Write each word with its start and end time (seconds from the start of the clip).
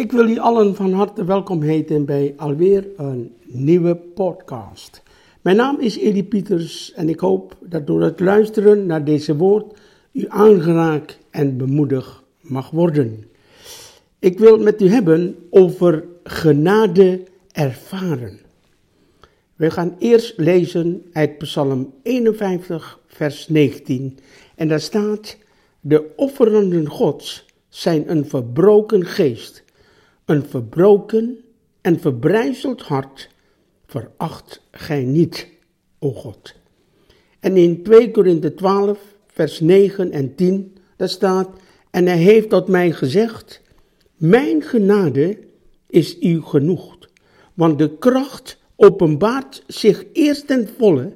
Ik 0.00 0.12
wil 0.12 0.20
jullie 0.20 0.40
allen 0.40 0.74
van 0.74 0.92
harte 0.92 1.24
welkom 1.24 1.62
heten 1.62 2.04
bij 2.04 2.34
alweer 2.36 2.86
een 2.96 3.34
nieuwe 3.46 3.96
podcast. 3.96 5.02
Mijn 5.40 5.56
naam 5.56 5.80
is 5.80 6.00
Eddie 6.00 6.24
Pieters 6.24 6.92
en 6.92 7.08
ik 7.08 7.20
hoop 7.20 7.56
dat 7.60 7.86
door 7.86 8.02
het 8.02 8.20
luisteren 8.20 8.86
naar 8.86 9.04
deze 9.04 9.36
woord 9.36 9.78
u 10.12 10.24
aangeraakt 10.28 11.18
en 11.30 11.56
bemoedigd 11.56 12.22
mag 12.40 12.70
worden. 12.70 13.24
Ik 14.18 14.38
wil 14.38 14.58
met 14.58 14.82
u 14.82 14.88
hebben 14.88 15.36
over 15.50 16.04
genade 16.24 17.22
ervaren. 17.52 18.38
We 19.56 19.70
gaan 19.70 19.96
eerst 19.98 20.32
lezen 20.36 21.02
uit 21.12 21.38
Psalm 21.38 21.94
51, 22.02 23.00
vers 23.06 23.48
19. 23.48 24.18
En 24.54 24.68
daar 24.68 24.80
staat: 24.80 25.36
De 25.80 26.10
offeranden 26.16 26.88
Gods 26.88 27.46
zijn 27.68 28.10
een 28.10 28.26
verbroken 28.26 29.06
geest, 29.06 29.62
een 30.30 30.44
verbroken 30.46 31.38
en 31.80 32.00
verbrijzeld 32.00 32.82
hart 32.82 33.28
veracht 33.86 34.62
gij 34.70 35.02
niet, 35.02 35.48
o 35.98 36.12
God. 36.12 36.54
En 37.40 37.56
in 37.56 37.82
2 37.82 38.10
Korinthe 38.10 38.54
12, 38.54 38.98
vers 39.26 39.60
9 39.60 40.10
en 40.10 40.34
10, 40.34 40.76
daar 40.96 41.08
staat, 41.08 41.48
en 41.90 42.06
hij 42.06 42.18
heeft 42.18 42.48
tot 42.48 42.68
mij 42.68 42.92
gezegd, 42.92 43.62
mijn 44.16 44.62
genade 44.62 45.38
is 45.86 46.20
u 46.20 46.42
genoeg, 46.42 46.98
want 47.54 47.78
de 47.78 47.98
kracht 47.98 48.58
openbaart 48.76 49.62
zich 49.66 50.04
eerst 50.12 50.46
ten 50.46 50.68
volle 50.78 51.14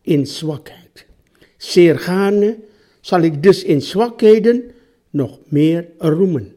in 0.00 0.26
zwakheid. 0.26 1.06
Zeer 1.56 1.98
gaarne 1.98 2.58
zal 3.00 3.20
ik 3.20 3.42
dus 3.42 3.64
in 3.64 3.82
zwakheden 3.82 4.70
nog 5.10 5.38
meer 5.48 5.88
roemen, 5.98 6.54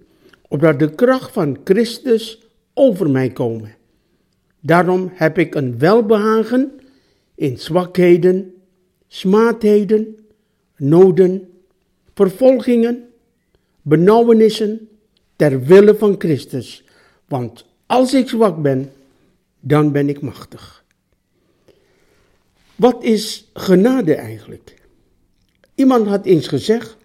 opdat 0.55 0.79
de 0.79 0.95
kracht 0.95 1.31
van 1.31 1.57
Christus 1.63 2.47
over 2.73 3.09
mij 3.09 3.29
komen. 3.29 3.75
Daarom 4.59 5.11
heb 5.13 5.37
ik 5.37 5.55
een 5.55 5.79
welbehagen 5.79 6.71
in 7.35 7.59
zwakheden, 7.59 8.53
smaadheden, 9.07 10.17
noden, 10.77 11.49
vervolgingen, 12.13 13.09
benauwenissen, 13.81 14.89
ter 15.35 15.63
wille 15.63 15.95
van 15.95 16.15
Christus. 16.17 16.83
Want 17.27 17.65
als 17.85 18.13
ik 18.13 18.29
zwak 18.29 18.61
ben, 18.61 18.91
dan 19.59 19.91
ben 19.91 20.09
ik 20.09 20.21
machtig. 20.21 20.83
Wat 22.75 23.03
is 23.03 23.49
genade 23.53 24.15
eigenlijk? 24.15 24.73
Iemand 25.75 26.07
had 26.07 26.25
eens 26.25 26.47
gezegd, 26.47 26.97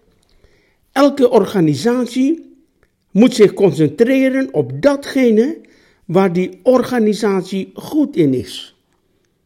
elke 0.91 1.29
organisatie 1.29 2.50
moet 3.11 3.35
zich 3.35 3.53
concentreren 3.53 4.53
op 4.53 4.81
datgene 4.81 5.61
waar 6.05 6.33
die 6.33 6.59
organisatie 6.63 7.71
goed 7.73 8.15
in 8.15 8.33
is. 8.33 8.75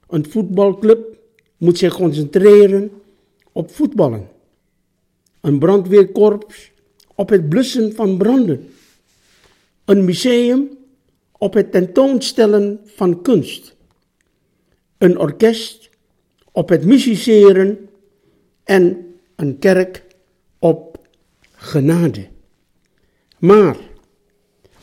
Een 0.07 0.29
voetbalclub 0.29 1.17
moet 1.57 1.77
zich 1.77 1.95
concentreren 1.95 2.91
op 3.51 3.71
voetballen. 3.71 4.27
Een 5.41 5.59
brandweerkorps 5.59 6.71
op 7.15 7.29
het 7.29 7.49
blussen 7.49 7.95
van 7.95 8.17
branden. 8.17 8.69
Een 9.85 10.05
museum 10.05 10.69
op 11.37 11.53
het 11.53 11.71
tentoonstellen 11.71 12.79
van 12.85 13.21
kunst. 13.21 13.75
Een 14.97 15.19
orkest 15.19 15.89
op 16.51 16.69
het 16.69 16.85
musiceren 16.85 17.89
en 18.63 19.13
een 19.35 19.59
kerk 19.59 20.03
op 20.59 20.99
genade. 21.51 22.27
Maar 23.45 23.77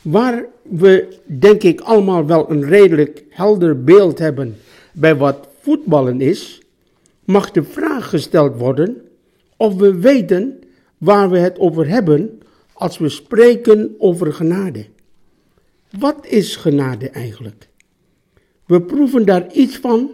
waar 0.01 0.45
we 0.61 1.17
denk 1.25 1.63
ik 1.63 1.81
allemaal 1.81 2.25
wel 2.25 2.51
een 2.51 2.65
redelijk 2.65 3.23
helder 3.29 3.83
beeld 3.83 4.19
hebben 4.19 4.57
bij 4.93 5.15
wat 5.15 5.47
voetballen 5.59 6.21
is, 6.21 6.61
mag 7.25 7.51
de 7.51 7.63
vraag 7.63 8.09
gesteld 8.09 8.57
worden 8.57 9.01
of 9.57 9.75
we 9.75 9.99
weten 9.99 10.59
waar 10.97 11.29
we 11.29 11.37
het 11.37 11.59
over 11.59 11.87
hebben 11.87 12.39
als 12.73 12.97
we 12.97 13.09
spreken 13.09 13.95
over 13.97 14.33
genade. 14.33 14.85
Wat 15.99 16.25
is 16.27 16.55
genade 16.55 17.09
eigenlijk? 17.09 17.69
We 18.65 18.81
proeven 18.81 19.25
daar 19.25 19.51
iets 19.53 19.77
van 19.77 20.11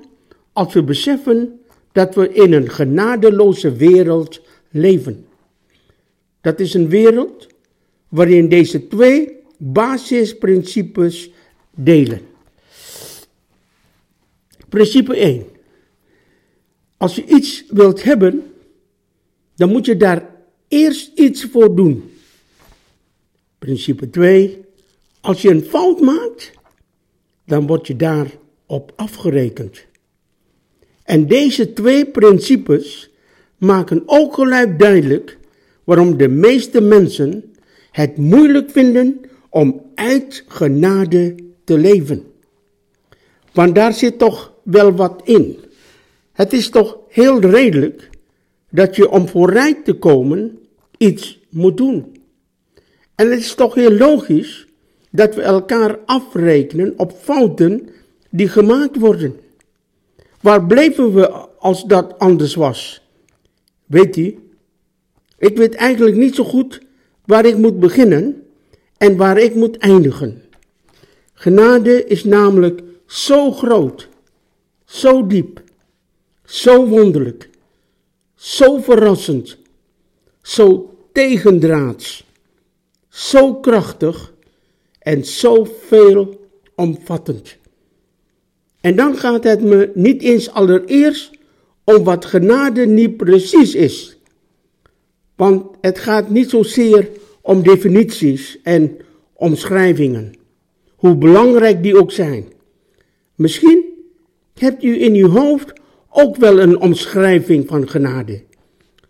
als 0.53 0.73
we 0.73 0.83
beseffen 0.83 1.59
dat 1.91 2.15
we 2.15 2.33
in 2.33 2.53
een 2.53 2.69
genadeloze 2.69 3.71
wereld 3.71 4.41
leven. 4.69 5.25
Dat 6.41 6.59
is 6.59 6.73
een 6.73 6.89
wereld 6.89 7.47
waarin 8.09 8.49
deze 8.49 8.87
twee 8.87 9.37
basisprincipes 9.57 11.31
delen. 11.75 12.21
Principe 14.69 15.15
1. 15.15 15.45
Als 16.97 17.15
je 17.15 17.25
iets 17.25 17.63
wilt 17.67 18.03
hebben, 18.03 18.43
dan 19.55 19.69
moet 19.69 19.85
je 19.85 19.97
daar 19.97 20.29
eerst 20.67 21.19
iets 21.19 21.45
voor 21.45 21.75
doen. 21.75 22.11
Principe 23.59 24.09
2. 24.09 24.65
Als 25.21 25.41
je 25.41 25.49
een 25.49 25.63
fout 25.63 26.01
maakt, 26.01 26.51
dan 27.45 27.67
word 27.67 27.87
je 27.87 27.95
daarop 27.95 28.91
afgerekend. 28.95 29.85
En 31.03 31.27
deze 31.27 31.73
twee 31.73 32.05
principes 32.05 33.09
maken 33.57 34.03
ook 34.05 34.33
gelijk 34.33 34.79
duidelijk 34.79 35.37
waarom 35.83 36.17
de 36.17 36.27
meeste 36.27 36.81
mensen 36.81 37.53
het 37.91 38.17
moeilijk 38.17 38.69
vinden 38.69 39.21
om 39.49 39.81
uit 39.95 40.43
genade 40.47 41.35
te 41.63 41.77
leven. 41.77 42.23
Want 43.53 43.75
daar 43.75 43.93
zit 43.93 44.17
toch 44.17 44.53
wel 44.63 44.91
wat 44.91 45.21
in. 45.23 45.57
Het 46.33 46.53
is 46.53 46.69
toch 46.69 46.97
heel 47.07 47.39
redelijk 47.39 48.09
dat 48.69 48.95
je 48.95 49.09
om 49.09 49.27
vooruit 49.27 49.85
te 49.85 49.93
komen 49.93 50.59
iets 50.97 51.39
moet 51.49 51.77
doen. 51.77 52.17
En 53.15 53.29
het 53.31 53.39
is 53.39 53.53
toch 53.53 53.73
heel 53.73 53.91
logisch 53.91 54.67
dat 55.09 55.35
we 55.35 55.41
elkaar 55.41 55.99
afrekenen 56.05 56.93
op 56.97 57.11
fouten 57.11 57.89
die 58.29 58.47
gemaakt 58.47 58.97
worden. 58.97 59.35
Waar 60.41 60.65
bleven 60.65 61.13
we 61.13 61.29
als 61.59 61.83
dat 61.83 62.19
anders 62.19 62.55
was? 62.55 63.07
Weet 63.85 64.17
u, 64.17 64.37
ik 65.37 65.57
weet 65.57 65.75
eigenlijk 65.75 66.15
niet 66.15 66.35
zo 66.35 66.43
goed 66.43 66.81
waar 67.29 67.45
ik 67.45 67.57
moet 67.57 67.79
beginnen 67.79 68.47
en 68.97 69.17
waar 69.17 69.37
ik 69.37 69.55
moet 69.55 69.77
eindigen. 69.77 70.43
Genade 71.33 72.05
is 72.05 72.23
namelijk 72.23 72.81
zo 73.05 73.51
groot, 73.51 74.07
zo 74.85 75.27
diep, 75.27 75.61
zo 76.45 76.87
wonderlijk, 76.87 77.49
zo 78.35 78.77
verrassend, 78.77 79.57
zo 80.41 80.93
tegendraads, 81.11 82.25
zo 83.09 83.55
krachtig 83.55 84.33
en 84.99 85.25
zo 85.25 85.67
veelomvattend. 85.87 87.57
En 88.81 88.95
dan 88.95 89.17
gaat 89.17 89.43
het 89.43 89.61
me 89.61 89.91
niet 89.93 90.21
eens 90.21 90.51
allereerst 90.51 91.31
om 91.83 92.03
wat 92.03 92.25
genade 92.25 92.85
niet 92.85 93.17
precies 93.17 93.75
is. 93.75 94.17
Want 95.35 95.65
het 95.81 95.99
gaat 95.99 96.29
niet 96.29 96.49
zozeer 96.49 97.09
om 97.49 97.63
definities 97.63 98.59
en 98.63 98.97
omschrijvingen, 99.33 100.33
hoe 100.95 101.15
belangrijk 101.15 101.83
die 101.83 101.97
ook 101.97 102.11
zijn. 102.11 102.45
Misschien 103.35 103.83
hebt 104.53 104.83
u 104.83 105.01
in 105.01 105.13
uw 105.13 105.29
hoofd 105.29 105.73
ook 106.09 106.35
wel 106.35 106.59
een 106.59 106.79
omschrijving 106.79 107.67
van 107.67 107.89
genade. 107.89 108.43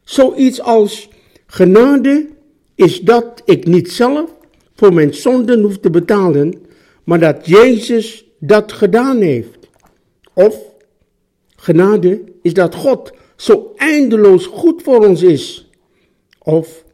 Zoiets 0.04 0.62
als 0.62 1.10
genade 1.46 2.28
is 2.76 3.00
dat 3.00 3.42
ik 3.46 3.66
niet 3.66 3.92
zelf 3.92 4.34
voor 4.76 4.94
mijn 4.94 5.14
zonden 5.14 5.62
hoef 5.62 5.78
te 5.78 5.90
betalen, 5.90 6.54
maar 7.04 7.20
dat 7.20 7.46
Jezus 7.46 8.26
dat 8.40 8.72
gedaan 8.72 9.18
heeft. 9.22 9.70
Of 10.34 10.58
genade 11.56 12.22
is 12.42 12.54
dat 12.54 12.76
God 12.76 13.12
zo 13.36 13.74
eindeloos 13.76 14.46
goed 14.46 14.82
voor 14.84 15.08
ons 15.08 15.22
is. 15.22 15.70
Of 16.40 16.88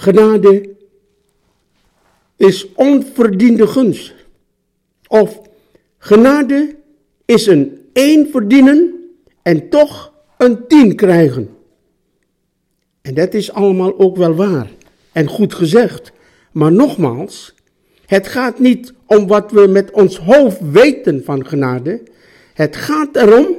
genade 0.00 0.76
is 2.36 2.72
onverdiende 2.74 3.66
gunst. 3.66 4.14
Of 5.08 5.40
genade 5.98 6.76
is 7.24 7.46
een 7.46 7.88
één 7.92 8.30
verdienen 8.30 8.94
en 9.42 9.68
toch 9.68 10.12
een 10.38 10.66
tien 10.66 10.96
krijgen. 10.96 11.48
En 13.00 13.14
dat 13.14 13.34
is 13.34 13.52
allemaal 13.52 13.98
ook 13.98 14.16
wel 14.16 14.34
waar 14.34 14.70
en 15.12 15.26
goed 15.26 15.54
gezegd. 15.54 16.12
Maar 16.52 16.72
nogmaals, 16.72 17.54
het 18.06 18.28
gaat 18.28 18.58
niet 18.58 18.92
om 19.06 19.26
wat 19.26 19.50
we 19.50 19.66
met 19.66 19.90
ons 19.90 20.18
hoofd 20.18 20.58
weten 20.72 21.24
van 21.24 21.46
genade. 21.46 22.02
Het 22.54 22.76
gaat 22.76 23.16
erom 23.16 23.56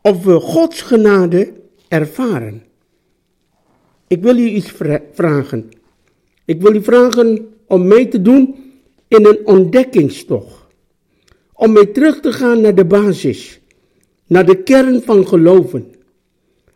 of 0.00 0.24
we 0.24 0.40
Gods 0.40 0.80
genade 0.80 1.52
ervaren. 1.88 2.71
Ik 4.12 4.22
wil 4.22 4.38
u 4.38 4.48
iets 4.48 4.72
vragen. 5.12 5.70
Ik 6.44 6.60
wil 6.60 6.74
u 6.74 6.82
vragen 6.82 7.48
om 7.66 7.86
mee 7.86 8.08
te 8.08 8.22
doen 8.22 8.54
in 9.08 9.26
een 9.26 9.46
ontdekkingstocht. 9.46 10.66
Om 11.52 11.72
mee 11.72 11.90
terug 11.90 12.20
te 12.20 12.32
gaan 12.32 12.60
naar 12.60 12.74
de 12.74 12.84
basis, 12.84 13.60
naar 14.26 14.46
de 14.46 14.62
kern 14.62 15.02
van 15.02 15.26
geloven. 15.26 15.94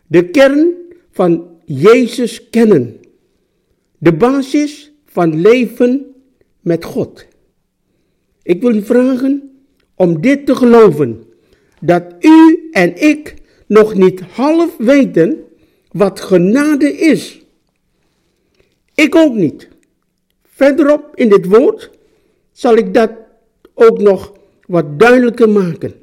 De 0.07 0.29
kern 0.29 0.73
van 1.11 1.47
Jezus 1.65 2.49
kennen. 2.49 2.99
De 3.97 4.13
basis 4.13 4.91
van 5.05 5.41
leven 5.41 6.05
met 6.61 6.85
God. 6.85 7.27
Ik 8.43 8.61
wil 8.61 8.75
u 8.75 8.81
vragen 8.81 9.51
om 9.95 10.21
dit 10.21 10.45
te 10.45 10.55
geloven. 10.55 11.23
Dat 11.81 12.03
u 12.19 12.69
en 12.71 13.01
ik 13.01 13.33
nog 13.67 13.93
niet 13.93 14.21
half 14.21 14.77
weten 14.77 15.46
wat 15.97 16.19
genade 16.19 16.97
is. 16.97 17.41
Ik 18.93 19.15
ook 19.15 19.33
niet. 19.33 19.67
Verderop 20.43 21.11
in 21.15 21.29
dit 21.29 21.45
woord 21.45 21.91
zal 22.51 22.75
ik 22.75 22.93
dat 22.93 23.11
ook 23.73 23.99
nog 23.99 24.33
wat 24.67 24.99
duidelijker 24.99 25.49
maken. 25.49 25.93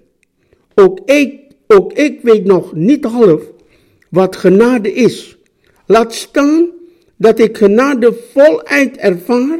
Ook 0.74 1.00
ik, 1.10 1.40
ook 1.66 1.92
ik 1.92 2.20
weet 2.22 2.44
nog 2.44 2.74
niet 2.74 3.04
half 3.04 3.42
wat 4.10 4.36
genade 4.36 4.92
is. 4.92 5.36
Laat 5.86 6.14
staan 6.14 6.70
dat 7.16 7.38
ik 7.38 7.56
genade 7.56 8.14
voluit 8.32 8.96
ervaar 8.96 9.58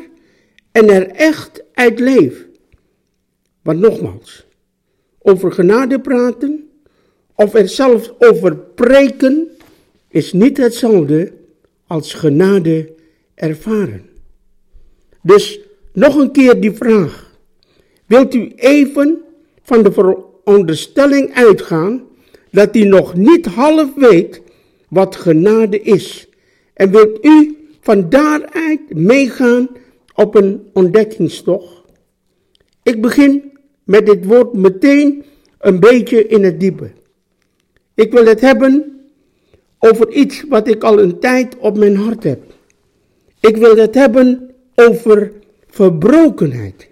en 0.73 0.89
er 0.89 1.07
echt 1.07 1.63
uit 1.73 1.99
leef. 1.99 2.47
Want 3.63 3.81
nogmaals, 3.81 4.47
over 5.19 5.53
genade 5.53 6.01
praten 6.01 6.71
of 7.35 7.55
er 7.55 7.69
zelfs 7.69 8.13
over 8.19 8.57
preken 8.57 9.49
is 10.15 10.33
niet 10.33 10.57
hetzelfde 10.57 11.33
als 11.87 12.15
genade 12.15 12.93
ervaren. 13.35 14.03
Dus 15.23 15.61
nog 15.93 16.17
een 16.17 16.33
keer 16.33 16.61
die 16.61 16.73
vraag. 16.73 17.39
Wilt 18.07 18.35
u 18.35 18.53
even 18.57 19.23
van 19.63 19.83
de 19.83 19.93
veronderstelling 19.93 21.33
uitgaan 21.33 22.03
dat 22.51 22.77
u 22.77 22.85
nog 22.85 23.15
niet 23.15 23.47
half 23.47 23.95
weet 23.95 24.43
wat 24.89 25.17
genade 25.17 25.81
is? 25.81 26.29
En 26.75 26.91
wilt 26.91 27.25
u 27.25 27.57
van 27.81 28.09
daaruit 28.09 28.95
meegaan 28.95 29.69
op 30.15 30.35
een 30.35 30.69
ontdekkingstocht? 30.73 31.83
Ik 32.83 33.03
begin 33.03 33.53
met 33.85 34.07
dit 34.07 34.25
woord 34.25 34.53
meteen 34.53 35.25
een 35.59 35.81
beetje 35.81 36.27
in 36.27 36.45
het 36.45 36.61
diepe. 36.61 36.91
Ik 37.95 38.13
wil 38.13 38.27
het 38.27 38.41
hebben 38.41 38.94
over 39.85 40.11
iets 40.13 40.45
wat 40.49 40.69
ik 40.69 40.83
al 40.83 41.01
een 41.01 41.19
tijd 41.19 41.57
op 41.59 41.79
mijn 41.79 41.97
hart 41.97 42.23
heb. 42.25 42.43
Ik 43.41 43.57
wil 43.57 43.77
het 43.77 43.95
hebben 43.95 44.51
over 44.75 45.33
verbrokenheid. 45.69 46.89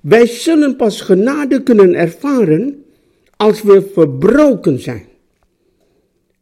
Wij 0.00 0.26
zullen 0.26 0.76
pas 0.76 1.00
genade 1.00 1.62
kunnen 1.62 1.94
ervaren 1.94 2.84
als 3.36 3.62
we 3.62 3.90
verbroken 3.92 4.80
zijn. 4.80 5.06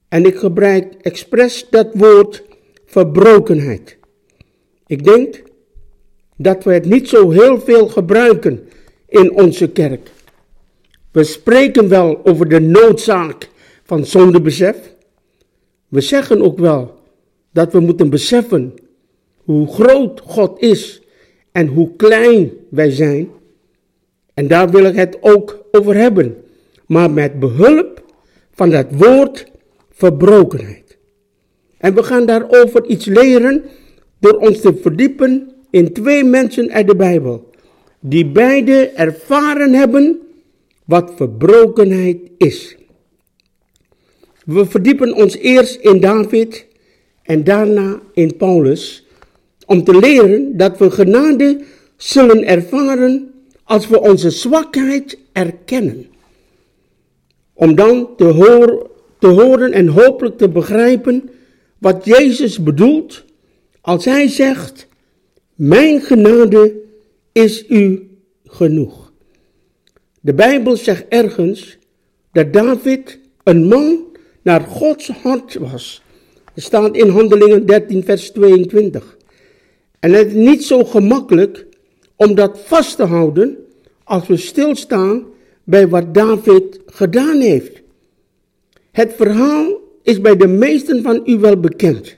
En 0.08 0.24
ik 0.24 0.36
gebruik 0.36 0.94
expres 1.00 1.66
dat 1.70 1.88
woord 1.92 2.42
verbrokenheid. 2.86 3.96
Ik 4.86 5.04
denk 5.04 5.42
dat 6.36 6.64
we 6.64 6.72
het 6.72 6.84
niet 6.84 7.08
zo 7.08 7.30
heel 7.30 7.60
veel 7.60 7.88
gebruiken 7.88 8.68
in 9.08 9.32
onze 9.32 9.68
kerk. 9.68 10.10
We 11.12 11.24
spreken 11.24 11.88
wel 11.88 12.20
over 12.24 12.48
de 12.48 12.60
noodzaak 12.60 13.48
van 13.84 14.04
zondebesef. 14.06 14.76
We 15.90 16.00
zeggen 16.00 16.42
ook 16.42 16.58
wel 16.58 16.94
dat 17.52 17.72
we 17.72 17.81
moeten 17.81 18.10
beseffen 18.10 18.75
hoe 19.37 19.66
groot 19.66 20.20
God 20.20 20.60
is 20.60 21.02
en 21.52 21.66
hoe 21.66 21.96
klein 21.96 22.50
wij 22.69 22.90
zijn. 22.90 23.28
En 24.34 24.48
daar 24.48 24.70
wil 24.70 24.84
ik 24.84 24.94
het 24.94 25.16
ook 25.20 25.64
over 25.70 25.94
hebben, 25.94 26.37
maar 26.87 27.10
met 27.10 27.38
behulp 27.38 28.04
van 28.50 28.70
dat 28.70 28.87
woord 28.90 29.46
verbrokenheid. 29.90 30.98
En 31.78 31.94
we 31.94 32.02
gaan 32.02 32.26
daarover 32.26 32.86
iets 32.86 33.04
leren 33.04 33.62
door 34.19 34.36
ons 34.36 34.60
te 34.60 34.75
verdiepen 34.75 35.52
in 35.70 35.93
twee 35.93 36.25
mensen 36.25 36.70
uit 36.70 36.86
de 36.86 36.96
Bijbel, 36.96 37.50
die 38.00 38.26
beide 38.26 38.88
ervaren 38.88 39.72
hebben 39.75 40.20
wat 40.84 41.12
verbrokenheid 41.16 42.19
is. 42.36 42.76
We 44.50 44.67
verdiepen 44.67 45.14
ons 45.14 45.37
eerst 45.37 45.75
in 45.75 46.00
David 46.00 46.67
en 47.23 47.44
daarna 47.44 48.00
in 48.12 48.37
Paulus, 48.37 49.06
om 49.67 49.85
te 49.85 49.99
leren 49.99 50.56
dat 50.56 50.79
we 50.79 50.91
genade 50.91 51.61
zullen 51.97 52.47
ervaren 52.47 53.32
als 53.64 53.88
we 53.88 54.00
onze 54.00 54.31
zwakheid 54.31 55.19
erkennen. 55.32 56.06
Om 57.52 57.75
dan 57.75 58.17
te, 58.17 58.25
horen 59.20 59.73
en 59.73 59.87
hopelijk 59.87 60.38
te 60.38 60.49
begrijpen 60.49 61.31
wat 61.79 62.05
Jezus 62.05 62.62
bedoelt 62.62 63.25
als 63.81 64.05
hij 64.05 64.29
zegt, 64.29 64.87
mijn 65.55 66.00
genade 66.00 66.75
is 67.32 67.69
u 67.69 68.08
genoeg. 68.44 69.12
De 70.20 70.35
Bijbel 70.35 70.76
zegt 70.76 71.05
ergens 71.08 71.79
dat 72.32 72.53
David 72.53 73.19
een 73.43 73.69
man 73.69 74.08
naar 74.42 74.60
Gods 74.60 75.08
hart 75.08 75.54
was. 75.54 76.02
Er 76.54 76.62
staat 76.62 76.96
in 76.96 77.08
Handelingen 77.08 77.66
13, 77.66 78.04
vers 78.04 78.31
22. 78.31 79.16
En 80.00 80.12
het 80.12 80.26
is 80.26 80.32
niet 80.32 80.64
zo 80.64 80.84
gemakkelijk 80.84 81.66
om 82.16 82.34
dat 82.34 82.58
vast 82.58 82.96
te 82.96 83.02
houden 83.02 83.56
als 84.04 84.26
we 84.26 84.37
stilstaan 84.37 85.25
bij 85.64 85.88
wat 85.88 86.14
David 86.14 86.81
gedaan 86.87 87.40
heeft. 87.40 87.82
Het 88.90 89.12
verhaal 89.16 89.78
is 90.02 90.20
bij 90.20 90.37
de 90.37 90.46
meesten 90.46 91.02
van 91.02 91.22
u 91.25 91.38
wel 91.38 91.60
bekend. 91.60 92.16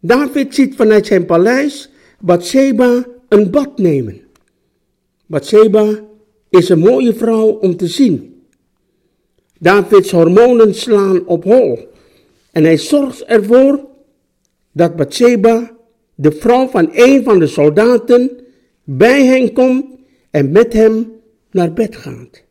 David 0.00 0.54
ziet 0.54 0.76
vanuit 0.76 1.06
zijn 1.06 1.26
paleis 1.26 1.90
Bathsheba 2.20 3.06
een 3.28 3.50
bad 3.50 3.78
nemen. 3.78 4.20
Bathsheba 5.26 6.00
is 6.48 6.68
een 6.68 6.78
mooie 6.78 7.14
vrouw 7.14 7.46
om 7.46 7.76
te 7.76 7.86
zien. 7.86 8.35
Davids 9.58 10.10
hormonen 10.10 10.74
slaan 10.74 11.26
op 11.26 11.44
hol 11.44 11.88
en 12.52 12.64
hij 12.64 12.76
zorgt 12.76 13.24
ervoor 13.24 13.86
dat 14.72 14.96
Bathsheba, 14.96 15.76
de 16.14 16.32
vrouw 16.32 16.68
van 16.68 16.88
een 16.92 17.24
van 17.24 17.38
de 17.38 17.46
soldaten, 17.46 18.30
bij 18.84 19.24
hem 19.24 19.52
komt 19.52 19.84
en 20.30 20.50
met 20.50 20.72
hem 20.72 21.12
naar 21.50 21.72
bed 21.72 21.96
gaat. 21.96 22.42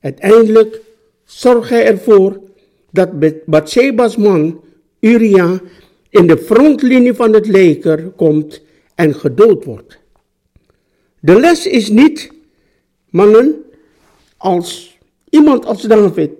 Uiteindelijk 0.00 0.80
zorgt 1.24 1.70
hij 1.70 1.86
ervoor 1.86 2.40
dat 2.90 3.10
Bathsheba's 3.44 4.16
man 4.16 4.60
Uria 5.00 5.60
in 6.08 6.26
de 6.26 6.38
frontlinie 6.38 7.14
van 7.14 7.32
het 7.32 7.46
leger 7.46 8.10
komt 8.16 8.62
en 8.94 9.14
gedood 9.14 9.64
wordt. 9.64 9.98
De 11.20 11.40
les 11.40 11.66
is 11.66 11.88
niet, 11.88 12.32
mannen, 13.10 13.54
als 14.36 14.91
iemand 15.32 15.66
als 15.66 15.82
David 15.82 16.30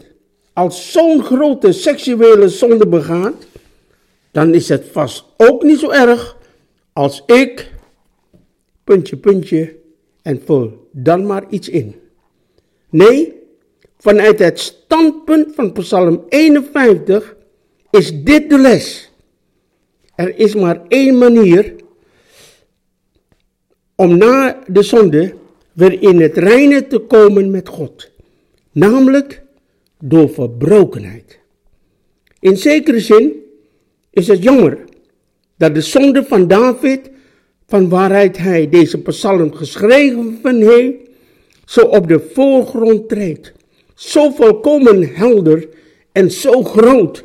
als 0.53 0.93
zo'n 0.93 1.23
grote 1.23 1.73
seksuele 1.73 2.49
zonde 2.49 2.87
begaat, 2.87 3.47
dan 4.31 4.55
is 4.55 4.69
het 4.69 4.85
vast 4.93 5.25
ook 5.37 5.63
niet 5.63 5.79
zo 5.79 5.91
erg 5.91 6.37
als 6.93 7.23
ik, 7.27 7.73
puntje, 8.85 9.17
puntje, 9.17 9.77
en 10.23 10.43
vul 10.45 10.89
dan 10.91 11.27
maar 11.27 11.45
iets 11.49 11.69
in. 11.69 11.95
Nee, 12.91 13.33
vanuit 13.99 14.39
het 14.39 14.59
standpunt 14.59 15.55
van 15.55 15.73
Psalm 15.73 16.25
51 16.29 17.37
is 17.91 18.23
dit 18.23 18.51
de 18.51 18.59
les. 18.59 19.13
Er 20.15 20.39
is 20.39 20.55
maar 20.55 20.83
één 20.89 21.19
manier 21.19 21.75
om 23.95 24.17
na 24.17 24.63
de 24.67 24.83
zonde 24.83 25.35
weer 25.73 26.03
in 26.03 26.21
het 26.21 26.37
reine 26.37 26.87
te 26.87 26.99
komen 26.99 27.51
met 27.51 27.69
God. 27.69 28.12
Namelijk 28.73 29.43
door 29.99 30.31
verbrokenheid. 30.31 31.39
In 32.41 32.57
zekere 32.57 33.01
zin 33.01 33.33
is 34.11 34.27
het 34.27 34.43
jammer 34.43 34.85
dat 35.57 35.75
de 35.75 35.81
zonde 35.81 36.25
van 36.25 36.49
David, 36.49 37.11
van 37.67 37.89
waaruit 37.89 38.39
hij 38.39 38.69
deze 38.69 39.03
psalm 39.03 39.55
geschreven 39.55 40.63
heeft, 40.63 40.95
zo 41.65 41.81
op 41.81 42.09
de 42.09 42.21
voorgrond 42.33 43.09
treedt. 43.09 43.53
Zo 43.95 44.31
volkomen 44.31 45.15
helder 45.15 45.69
en 46.13 46.31
zo 46.31 46.63
groot, 46.63 47.25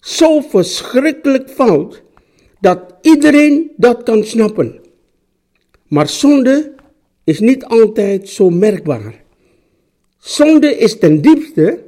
zo 0.00 0.40
verschrikkelijk 0.40 1.50
fout, 1.50 2.02
dat 2.60 2.94
iedereen 3.02 3.70
dat 3.76 4.02
kan 4.02 4.24
snappen. 4.24 4.80
Maar 5.86 6.08
zonde 6.08 6.72
is 7.24 7.40
niet 7.40 7.64
altijd 7.64 8.28
zo 8.28 8.50
merkbaar. 8.50 9.24
Zonde 10.26 10.76
is 10.76 10.98
ten 10.98 11.20
diepste 11.20 11.82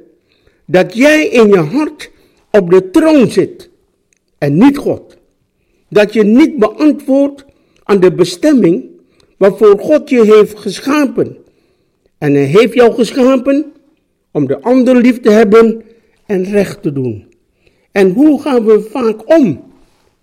dat 0.65 0.93
jij 0.93 1.27
in 1.27 1.47
je 1.47 1.57
hart 1.57 2.11
op 2.51 2.69
de 2.69 2.89
troon 2.89 3.29
zit 3.29 3.69
en 4.37 4.57
niet 4.57 4.77
God. 4.77 5.17
Dat 5.89 6.13
je 6.13 6.23
niet 6.23 6.57
beantwoordt 6.57 7.45
aan 7.83 7.99
de 7.99 8.11
bestemming 8.11 8.85
waarvoor 9.37 9.79
God 9.79 10.09
je 10.09 10.23
heeft 10.23 10.59
geschapen. 10.59 11.37
En 12.17 12.33
hij 12.33 12.43
heeft 12.43 12.73
jou 12.73 12.93
geschapen 12.93 13.73
om 14.31 14.47
de 14.47 14.61
ander 14.61 14.95
lief 14.95 15.19
te 15.19 15.31
hebben 15.31 15.83
en 16.25 16.43
recht 16.43 16.81
te 16.81 16.93
doen. 16.93 17.25
En 17.91 18.11
hoe 18.11 18.41
gaan 18.41 18.65
we 18.65 18.81
vaak 18.81 19.29
om 19.29 19.63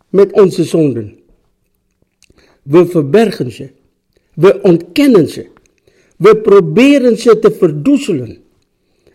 met 0.08 0.32
onze 0.32 0.64
zonden? 0.64 1.18
We 2.62 2.86
verbergen 2.86 3.52
ze. 3.52 3.70
We 4.34 4.62
ontkennen 4.62 5.28
ze. 5.28 5.54
We 6.16 6.36
proberen 6.36 7.18
ze 7.18 7.38
te 7.38 7.50
verdoezelen. 7.50 8.38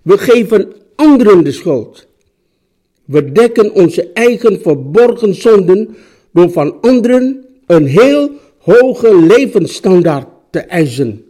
We 0.01 0.17
geven 0.17 0.74
anderen 0.96 1.43
de 1.43 1.51
schuld. 1.51 2.08
We 3.05 3.31
dekken 3.31 3.74
onze 3.74 4.12
eigen 4.13 4.62
verborgen 4.62 5.36
zonden 5.36 5.96
door 6.31 6.51
van 6.51 6.81
anderen 6.81 7.46
een 7.65 7.86
heel 7.86 8.31
hoge 8.58 9.25
levensstandaard 9.25 10.27
te 10.50 10.60
eisen. 10.60 11.25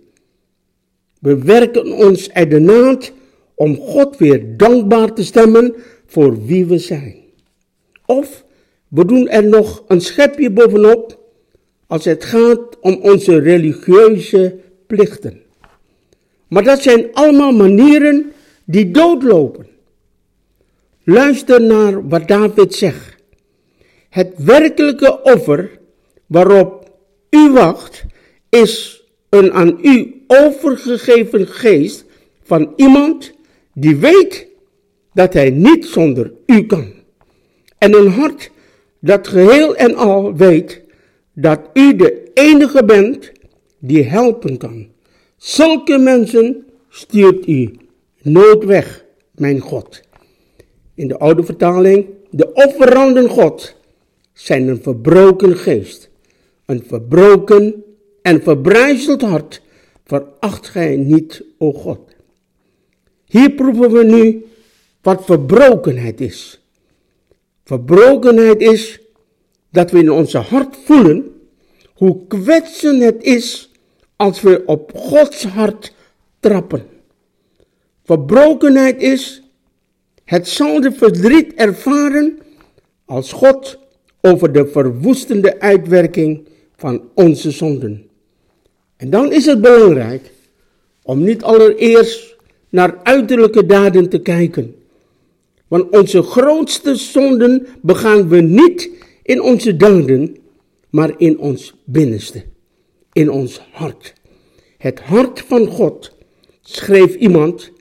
We 1.20 1.38
werken 1.38 1.92
ons 1.92 2.32
uit 2.32 2.50
de 2.50 2.60
naad 2.60 3.12
om 3.56 3.78
God 3.78 4.18
weer 4.18 4.58
dankbaar 4.58 5.14
te 5.14 5.24
stemmen 5.24 5.76
voor 6.06 6.46
wie 6.46 6.66
we 6.66 6.78
zijn. 6.78 7.16
Of 8.06 8.46
we 8.88 9.06
doen 9.06 9.30
er 9.30 9.44
nog 9.44 9.84
een 9.88 10.02
schepje 10.02 10.52
bovenop 10.52 11.20
als 11.88 12.06
het 12.06 12.24
gaat 12.24 12.80
om 12.80 13.00
onze 13.02 13.40
religieuze 13.40 14.60
plichten. 14.88 15.42
Maar 16.52 16.64
dat 16.64 16.82
zijn 16.82 17.14
allemaal 17.14 17.52
manieren 17.52 18.32
die 18.66 18.92
doodlopen. 18.92 19.68
Luister 21.04 21.62
naar 21.62 22.08
wat 22.08 22.28
David 22.28 22.76
zegt. 22.76 23.16
Het 24.10 24.34
werkelijke 24.38 25.22
offer 25.24 25.80
waarop 26.26 26.92
u 27.30 27.52
wacht 27.52 28.04
is 28.50 29.04
een 29.30 29.52
aan 29.54 29.80
u 29.82 30.24
overgegeven 30.28 31.48
geest 31.48 32.06
van 32.44 32.74
iemand 32.76 33.32
die 33.74 33.96
weet 33.96 34.48
dat 35.14 35.34
hij 35.34 35.50
niet 35.50 35.86
zonder 35.86 36.34
u 36.46 36.66
kan. 36.66 36.94
En 37.78 37.94
een 37.94 38.12
hart 38.12 38.52
dat 39.00 39.28
geheel 39.28 39.76
en 39.76 39.96
al 39.96 40.36
weet 40.36 40.82
dat 41.34 41.60
u 41.74 41.96
de 41.96 42.32
enige 42.34 42.86
bent 42.86 43.32
die 43.80 44.04
helpen 44.04 44.58
kan. 44.58 44.90
Zulke 45.42 45.98
mensen 45.98 46.66
stuurt 46.90 47.48
u 47.48 47.72
nooit 48.22 48.64
weg, 48.64 49.06
mijn 49.32 49.60
God. 49.60 50.02
In 50.94 51.08
de 51.08 51.20
oude 51.20 51.44
vertaling, 51.44 52.06
de 52.30 52.54
offeranden 52.54 53.30
God 53.30 53.76
zijn 54.34 54.68
een 54.68 54.82
verbroken 54.82 55.58
geest, 55.58 56.10
een 56.66 56.84
verbroken 56.88 57.84
en 58.22 58.44
verbrijzeld 58.44 59.22
hart, 59.22 59.62
veracht 60.06 60.68
gij 60.68 60.96
niet, 60.96 61.44
o 61.58 61.74
God. 61.74 62.00
Hier 63.26 63.52
proeven 63.52 63.92
we 63.92 64.04
nu 64.04 64.46
wat 65.02 65.26
verbrokenheid 65.26 66.22
is. 66.22 66.62
Verbrokenheid 67.64 68.62
is 68.62 69.02
dat 69.72 69.92
we 69.92 70.00
in 70.00 70.12
onze 70.12 70.38
hart 70.38 70.78
voelen 70.86 71.42
hoe 71.94 72.28
kwetsend 72.28 73.04
het 73.04 73.24
is 73.24 73.71
als 74.22 74.42
we 74.42 74.64
op 74.66 74.92
Gods 74.96 75.44
hart 75.44 75.94
trappen. 76.40 76.84
Verbrokenheid 78.04 79.02
is 79.02 79.42
hetzelfde 80.24 80.92
verdriet 80.92 81.54
ervaren 81.54 82.40
als 83.06 83.32
God 83.32 83.80
over 84.22 84.52
de 84.52 84.68
verwoestende 84.68 85.60
uitwerking 85.60 86.48
van 86.76 87.02
onze 87.14 87.52
zonden. 87.52 88.10
En 88.98 89.10
dan 89.10 89.32
is 89.32 89.46
het 89.46 89.62
belangrijk 89.62 90.32
om 91.04 91.24
niet 91.24 91.44
allereerst 91.44 92.36
naar 92.70 93.00
uiterlijke 93.04 93.66
daden 93.66 94.10
te 94.10 94.20
kijken. 94.20 94.76
Want 95.68 95.90
onze 95.90 96.22
grootste 96.22 96.96
zonden 96.96 97.68
begaan 97.82 98.28
we 98.28 98.42
niet 98.42 98.90
in 99.24 99.42
onze 99.42 99.78
daden, 99.78 100.38
maar 100.90 101.14
in 101.18 101.40
ons 101.40 101.74
binnenste, 101.86 102.44
in 103.14 103.32
ons 103.32 103.62
hart. 103.72 104.14
Het 104.78 105.00
hart 105.00 105.40
van 105.40 105.68
God, 105.68 106.16
schreef 106.62 107.16
iemand, 107.16 107.72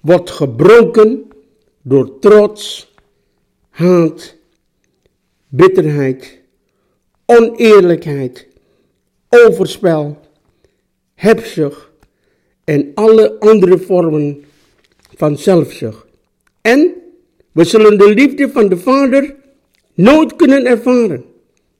wordt 0.00 0.30
gebroken 0.30 1.24
door 1.82 2.18
trots, 2.18 2.92
haat, 3.70 4.36
bitterheid, 5.48 6.38
oneerlijkheid, 7.26 8.46
overspel, 9.28 10.18
hebzucht 11.14 11.90
en 12.64 12.90
alle 12.94 13.40
andere 13.40 13.78
vormen 13.78 14.44
van 15.16 15.38
zelfzucht. 15.38 16.06
En 16.60 16.94
we 17.52 17.64
zullen 17.64 17.98
de 17.98 18.14
liefde 18.14 18.50
van 18.50 18.68
de 18.68 18.76
Vader 18.76 19.34
nooit 19.94 20.36
kunnen 20.36 20.66
ervaren, 20.66 21.24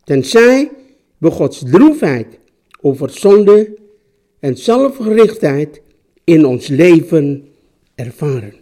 tenzij 0.05 0.71
we 1.19 1.31
Gods 1.31 1.63
droefheid 1.71 2.39
over 2.85 3.11
zonde 3.11 3.77
en 4.41 4.57
zelfgerichtheid 4.57 5.81
in 6.25 6.47
ons 6.47 6.67
leven 6.67 7.49
ervaren. 7.95 8.55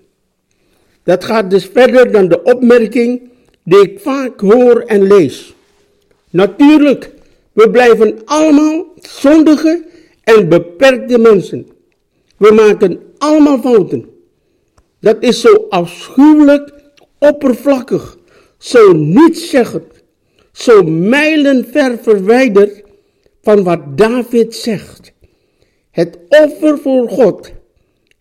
Dat 1.02 1.24
gaat 1.24 1.50
dus 1.50 1.64
verder 1.72 2.12
dan 2.12 2.28
de 2.28 2.42
opmerking 2.42 3.30
die 3.64 3.80
ik 3.80 4.00
vaak 4.00 4.40
hoor 4.40 4.80
en 4.80 5.02
lees. 5.02 5.54
Natuurlijk, 6.30 7.10
we 7.52 7.70
blijven 7.70 8.18
allemaal 8.24 8.84
zondige 8.96 9.84
en 10.24 10.48
beperkte 10.48 11.18
mensen. 11.18 11.66
We 12.36 12.52
maken 12.52 13.00
allemaal 13.18 13.60
fouten. 13.60 14.08
Dat 15.00 15.16
is 15.20 15.40
zo 15.40 15.66
afschuwelijk 15.68 16.72
oppervlakkig, 17.18 18.18
zo 18.58 18.92
nietszeggend, 18.92 20.02
zo 20.52 20.82
mijlenver 20.82 21.98
verwijderd 22.02 22.81
van 23.42 23.62
wat 23.62 23.98
David 23.98 24.54
zegt. 24.54 25.12
Het 25.90 26.18
offer 26.28 26.78
voor 26.78 27.08
God 27.08 27.52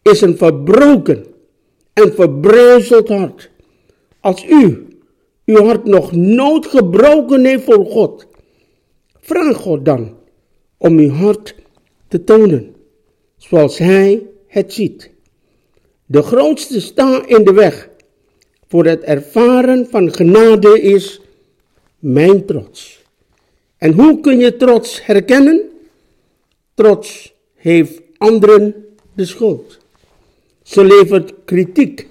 is 0.02 0.22
een 0.22 0.38
verbroken 0.38 1.26
en 1.94 2.14
verbreuzeld 2.14 3.08
hart. 3.08 3.50
Als 4.20 4.46
u 4.46 4.88
uw 5.46 5.64
hart 5.64 5.86
nog 5.86 6.12
nooit 6.12 6.66
gebroken 6.66 7.46
heeft 7.46 7.64
voor 7.64 7.86
God, 7.86 8.28
vraag 9.20 9.56
God 9.58 9.86
dan 9.86 10.18
om 10.78 10.98
uw 10.98 11.10
hart 11.10 11.56
te 12.08 12.24
tonen, 12.24 12.76
zoals 13.38 13.78
Hij 13.78 14.24
het 14.48 14.74
ziet. 14.74 15.12
De 16.06 16.22
grootste 16.22 16.82
sta 16.82 17.28
in 17.28 17.44
de 17.44 17.54
weg 17.54 17.90
voor 18.68 18.86
het 18.86 19.04
ervaren 19.04 19.88
van 19.90 20.14
genade 20.14 20.82
is 20.82 21.22
mijn 22.00 22.46
trots. 22.46 23.01
En 23.82 23.94
hoe 23.94 24.20
kun 24.20 24.38
je 24.40 24.58
trots 24.58 25.06
herkennen? 25.06 25.62
Trots 26.74 27.34
heeft 27.56 28.02
anderen 28.18 28.86
de 29.14 29.26
schuld. 29.26 29.78
Ze 30.64 30.84
levert 30.84 31.34
kritiek 31.46 32.08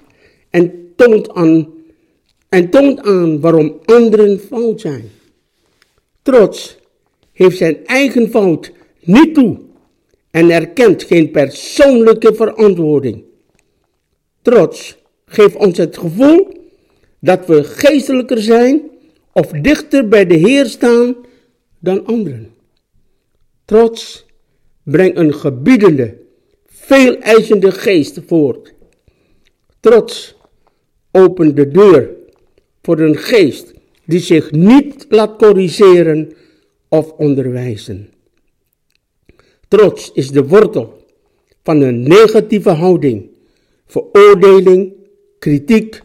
en 0.49 0.93
toont 0.95 1.29
aan, 1.29 1.73
en 2.49 2.69
toont 2.69 3.01
aan 3.01 3.39
waarom 3.39 3.79
anderen 3.85 4.39
fout 4.39 4.81
zijn. 4.81 5.09
Trots 6.21 6.77
heeft 7.31 7.57
zijn 7.57 7.85
eigen 7.85 8.29
fout 8.29 8.71
niet 8.99 9.33
toe 9.33 9.59
en 10.31 10.49
erkent 10.49 11.03
geen 11.03 11.31
persoonlijke 11.31 12.35
verantwoording. 12.35 13.23
Trots 14.41 14.97
geeft 15.25 15.55
ons 15.55 15.77
het 15.77 15.97
gevoel 15.97 16.47
dat 17.19 17.45
we 17.45 17.63
geestelijker 17.63 18.41
zijn 18.41 18.81
of 19.33 19.47
dichter 19.47 20.07
bij 20.07 20.25
de 20.25 20.35
Heer 20.35 20.65
staan 20.65 21.15
dan 21.81 22.05
anderen. 22.05 22.53
Trots 23.65 24.25
brengt 24.83 25.17
een 25.17 25.33
gebiedende, 25.33 26.17
veel 26.65 27.17
eisende 27.17 27.71
geest 27.71 28.19
voort. 28.25 28.73
Trots 29.79 30.35
opent 31.11 31.55
de 31.55 31.67
deur 31.67 32.09
voor 32.81 32.99
een 32.99 33.17
geest 33.17 33.73
die 34.05 34.19
zich 34.19 34.51
niet 34.51 35.05
laat 35.09 35.37
corrigeren 35.37 36.33
of 36.89 37.11
onderwijzen. 37.11 38.09
Trots 39.67 40.11
is 40.13 40.31
de 40.31 40.47
wortel 40.47 41.05
van 41.63 41.81
een 41.81 42.01
negatieve 42.01 42.69
houding, 42.69 43.29
veroordeling, 43.85 44.93
kritiek, 45.39 46.01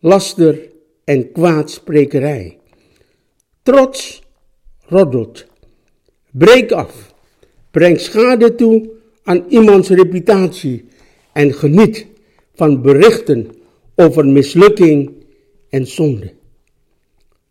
laster 0.00 0.70
en 1.04 1.32
kwaadsprekerij. 1.32 2.58
Trots 3.62 4.22
roddelt. 4.88 5.46
Breek 6.30 6.72
af. 6.72 7.14
Breng 7.70 8.00
schade 8.00 8.54
toe 8.54 8.90
aan 9.24 9.44
iemands 9.48 9.88
reputatie 9.88 10.84
en 11.32 11.52
geniet 11.52 12.06
van 12.54 12.82
berichten 12.82 13.50
over 13.94 14.26
mislukking 14.26 15.12
en 15.70 15.86
zonde. 15.86 16.32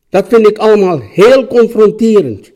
Dat 0.10 0.28
vind 0.28 0.48
ik 0.48 0.58
allemaal 0.58 1.00
heel 1.00 1.48
confronterend. 1.48 2.52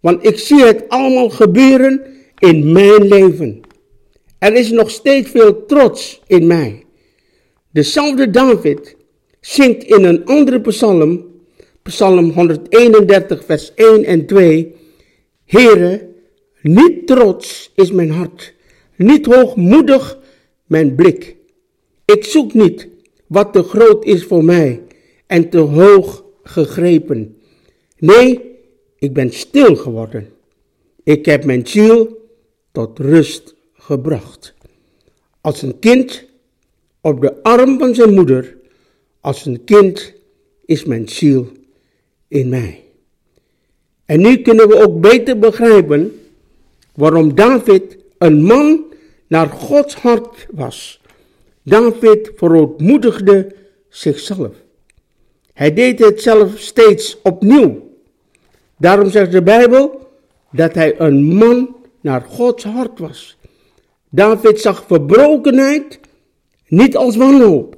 Want 0.00 0.26
ik 0.26 0.38
zie 0.38 0.64
het 0.64 0.88
allemaal 0.88 1.30
gebeuren 1.30 2.02
in 2.38 2.72
mijn 2.72 3.08
leven. 3.08 3.60
Er 4.38 4.54
is 4.54 4.70
nog 4.70 4.90
steeds 4.90 5.30
veel 5.30 5.66
trots 5.66 6.22
in 6.26 6.46
mij. 6.46 6.84
Dezelfde 7.72 8.30
David 8.30 8.96
zingt 9.40 9.84
in 9.84 10.04
een 10.04 10.24
andere 10.24 10.60
psalm, 10.60 11.26
psalm 11.88 12.30
131, 12.30 13.44
vers 13.44 13.72
1 13.74 14.04
en 14.04 14.26
2. 14.26 14.74
Heere, 15.44 16.08
niet 16.62 17.06
trots 17.06 17.72
is 17.74 17.92
mijn 17.92 18.10
hart, 18.10 18.54
niet 18.96 19.26
hoogmoedig 19.26 20.18
mijn 20.66 20.94
blik. 20.94 21.36
Ik 22.04 22.24
zoek 22.24 22.54
niet 22.54 22.88
wat 23.26 23.52
te 23.52 23.62
groot 23.62 24.04
is 24.04 24.24
voor 24.24 24.44
mij 24.44 24.82
en 25.26 25.50
te 25.50 25.58
hoog 25.58 26.24
gegrepen. 26.42 27.36
Nee, 27.98 28.40
ik 28.98 29.12
ben 29.12 29.32
stil 29.32 29.76
geworden. 29.76 30.28
Ik 31.04 31.24
heb 31.26 31.44
mijn 31.44 31.66
ziel 31.66 32.28
tot 32.72 32.98
rust 32.98 33.54
gebracht. 33.72 34.54
Als 35.40 35.62
een 35.62 35.78
kind 35.78 36.24
op 37.00 37.20
de 37.20 37.42
arm 37.42 37.78
van 37.78 37.94
zijn 37.94 38.14
moeder, 38.14 38.56
als 39.20 39.46
een 39.46 39.64
kind 39.64 40.14
is 40.64 40.84
mijn 40.84 41.08
ziel 41.08 41.56
in 42.28 42.48
mij. 42.48 42.84
En 44.04 44.20
nu 44.20 44.42
kunnen 44.42 44.68
we 44.68 44.82
ook 44.82 45.00
beter 45.00 45.38
begrijpen 45.38 46.20
waarom 46.94 47.34
David 47.34 47.96
een 48.18 48.42
man 48.42 48.84
naar 49.26 49.48
Gods 49.48 49.94
hart 49.94 50.46
was. 50.50 51.00
David 51.62 52.32
verootmoedigde 52.34 53.54
zichzelf. 53.88 54.54
Hij 55.52 55.74
deed 55.74 55.98
het 55.98 56.22
zelf 56.22 56.58
steeds 56.58 57.18
opnieuw. 57.22 57.88
Daarom 58.76 59.10
zegt 59.10 59.32
de 59.32 59.42
Bijbel 59.42 60.08
dat 60.52 60.74
hij 60.74 61.00
een 61.00 61.24
man 61.24 61.76
naar 62.00 62.22
Gods 62.22 62.64
hart 62.64 62.98
was. 62.98 63.38
David 64.10 64.60
zag 64.60 64.84
verbrokenheid 64.86 66.00
niet 66.68 66.96
als 66.96 67.16
wanhoop, 67.16 67.76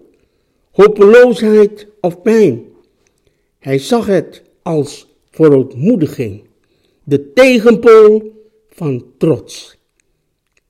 hopeloosheid 0.70 1.86
of 2.00 2.22
pijn. 2.22 2.69
Hij 3.60 3.78
zag 3.78 4.06
het 4.06 4.42
als 4.62 5.14
verootmoediging, 5.30 6.44
de 7.04 7.32
tegenpool 7.32 8.32
van 8.68 9.04
trots. 9.18 9.78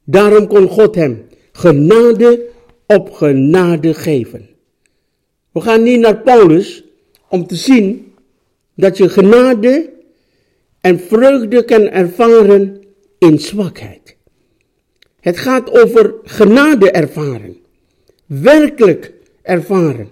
Daarom 0.05 0.47
kon 0.47 0.69
God 0.69 0.95
hem 0.95 1.27
genade 1.53 2.47
op 2.87 3.13
genade 3.13 3.95
geven. 3.95 4.49
We 5.53 5.61
gaan 5.61 5.83
nu 5.83 5.97
naar 5.97 6.21
Paulus 6.23 6.85
om 7.29 7.47
te 7.47 7.55
zien 7.55 8.13
dat 8.75 8.97
je 8.97 9.09
genade 9.09 9.93
en 10.81 11.01
vreugde 11.01 11.65
kan 11.65 11.89
ervaren 11.89 12.83
in 13.19 13.39
zwakheid. 13.39 14.17
Het 15.21 15.39
gaat 15.39 15.71
over 15.83 16.15
genade 16.23 16.91
ervaren, 16.91 17.57
werkelijk 18.27 19.13
ervaren, 19.43 20.09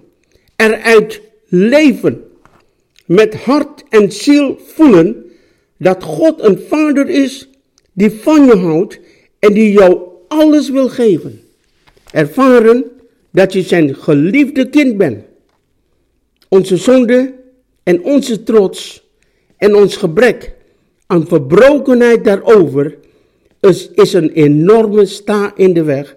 eruit 0.56 1.20
leven, 1.46 2.27
met 3.08 3.34
hart 3.34 3.84
en 3.88 4.12
ziel 4.12 4.58
voelen 4.64 5.24
dat 5.76 6.02
God 6.02 6.42
een 6.42 6.58
vader 6.58 7.08
is 7.08 7.48
die 7.92 8.10
van 8.10 8.44
je 8.44 8.56
houdt 8.56 9.00
en 9.38 9.52
die 9.52 9.72
jou 9.72 10.00
alles 10.28 10.70
wil 10.70 10.88
geven. 10.88 11.40
Ervaren 12.12 12.84
dat 13.30 13.52
je 13.52 13.62
zijn 13.62 13.94
geliefde 13.94 14.68
kind 14.68 14.96
bent. 14.96 15.24
Onze 16.48 16.76
zonde 16.76 17.34
en 17.82 18.04
onze 18.04 18.42
trots 18.42 19.06
en 19.56 19.74
ons 19.74 19.96
gebrek 19.96 20.54
aan 21.06 21.26
verbrokenheid 21.26 22.24
daarover 22.24 22.98
is, 23.60 23.90
is 23.90 24.12
een 24.12 24.30
enorme 24.30 25.06
sta 25.06 25.52
in 25.56 25.72
de 25.72 25.82
weg 25.82 26.16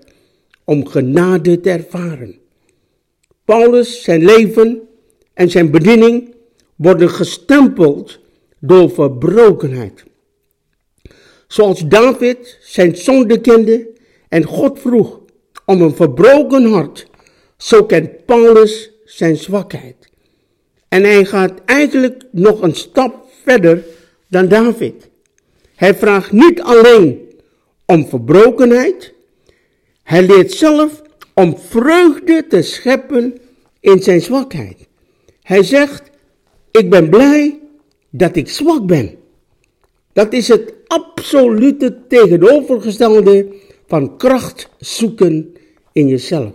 om 0.63 0.88
genade 0.88 1.60
te 1.60 1.69
ervaren. 1.69 2.36
Paulus, 3.45 4.04
zijn 4.04 4.25
leven 4.25 4.82
en 5.34 5.49
zijn 5.49 5.71
bediening 5.71 6.39
worden 6.82 7.10
gestempeld 7.10 8.20
door 8.60 8.89
verbrokenheid. 8.89 10.04
Zoals 11.48 11.88
David 11.88 12.58
zijn 12.62 12.98
zonde 12.98 13.41
kende 13.41 13.89
en 14.30 14.44
God 14.44 14.80
vroeg 14.80 15.20
om 15.65 15.82
een 15.82 15.96
verbroken 15.96 16.65
hart, 16.65 17.08
zo 17.58 17.84
kent 17.84 18.26
Paulus 18.26 18.91
zijn 19.06 19.38
zwakheid. 19.38 20.10
En 20.88 21.04
hij 21.04 21.26
gaat 21.26 21.54
eigenlijk 21.65 22.24
nog 22.32 22.62
een 22.62 22.76
stap 22.76 23.26
verder 23.44 23.84
dan 24.28 24.48
David. 24.48 25.10
Hij 25.76 25.96
vraagt 25.96 26.32
niet 26.32 26.62
alleen 26.62 27.30
om 27.86 28.08
verbrokenheid, 28.08 29.13
hij 30.04 30.26
leert 30.26 30.52
zelf 30.52 31.02
om 31.34 31.58
vreugde 31.58 32.48
te 32.48 32.62
scheppen 32.62 33.38
in 33.80 34.04
zijn 34.04 34.22
zwakheid. 34.22 34.88
Hij 35.41 35.63
zegt, 35.63 36.11
ik 36.71 36.89
ben 36.89 37.10
blij 37.10 37.60
dat 38.10 38.36
ik 38.36 38.49
zwak 38.49 38.86
ben. 38.86 39.15
Dat 40.13 40.34
is 40.34 40.47
het 40.47 40.73
absolute 40.88 41.97
tegenovergestelde 42.07 43.47
van 43.88 44.17
kracht 44.17 44.69
zoeken 44.77 45.53
in 45.93 46.07
jezelf. 46.07 46.51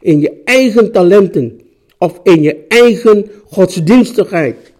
In 0.00 0.20
je 0.20 0.40
eigen 0.44 0.92
talenten 0.92 1.60
of 1.98 2.20
in 2.22 2.42
je 2.42 2.64
eigen 2.68 3.30
godsdienstigheid. 3.46 4.72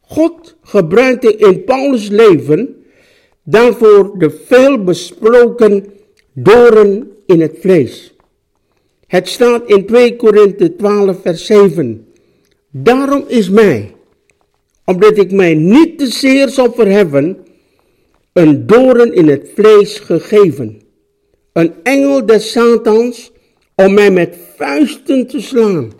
God 0.00 0.56
gebruikte 0.62 1.36
in 1.36 1.64
Paulus' 1.64 2.08
leven 2.08 2.84
daarvoor 3.42 4.18
de 4.18 4.30
veel 4.30 4.84
besproken 4.84 5.84
doren 6.32 7.10
in 7.26 7.40
het 7.40 7.56
vlees. 7.60 8.14
Het 9.06 9.28
staat 9.28 9.68
in 9.68 9.86
2 9.86 10.16
Korinthe 10.16 10.76
12 10.76 11.20
vers 11.22 11.46
7. 11.46 12.06
Daarom 12.76 13.24
is 13.28 13.50
mij, 13.50 13.94
omdat 14.84 15.18
ik 15.18 15.32
mij 15.32 15.54
niet 15.54 15.98
te 15.98 16.06
zeer 16.06 16.48
zal 16.48 16.72
verheffen, 16.72 17.36
een 18.32 18.66
doren 18.66 19.12
in 19.12 19.28
het 19.28 19.50
vlees 19.54 19.98
gegeven. 19.98 20.80
Een 21.52 21.72
engel 21.82 22.26
des 22.26 22.50
Satans 22.50 23.32
om 23.74 23.94
mij 23.94 24.10
met 24.10 24.36
vuisten 24.56 25.26
te 25.26 25.40
slaan, 25.40 25.92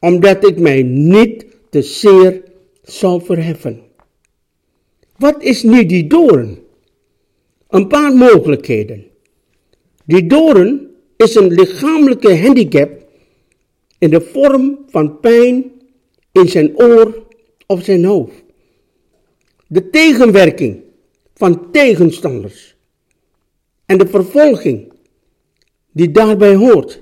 omdat 0.00 0.48
ik 0.48 0.58
mij 0.58 0.82
niet 0.82 1.46
te 1.70 1.82
zeer 1.82 2.42
zal 2.82 3.20
verheffen. 3.20 3.80
Wat 5.16 5.42
is 5.42 5.62
nu 5.62 5.86
die 5.86 6.06
doorn? 6.06 6.58
Een 7.68 7.86
paar 7.86 8.12
mogelijkheden. 8.12 9.04
Die 10.04 10.26
doorn 10.26 10.90
is 11.16 11.34
een 11.34 11.52
lichamelijke 11.52 12.38
handicap 12.38 12.90
in 13.98 14.10
de 14.10 14.20
vorm 14.20 14.78
van 14.88 15.20
pijn 15.20 15.74
in 16.36 16.48
zijn 16.48 16.78
oor 16.78 17.26
of 17.66 17.84
zijn 17.84 18.04
hoofd. 18.04 18.42
De 19.66 19.90
tegenwerking 19.90 20.82
van 21.34 21.70
tegenstanders 21.70 22.76
en 23.86 23.98
de 23.98 24.06
vervolging 24.06 24.92
die 25.92 26.10
daarbij 26.10 26.54
hoort. 26.54 27.00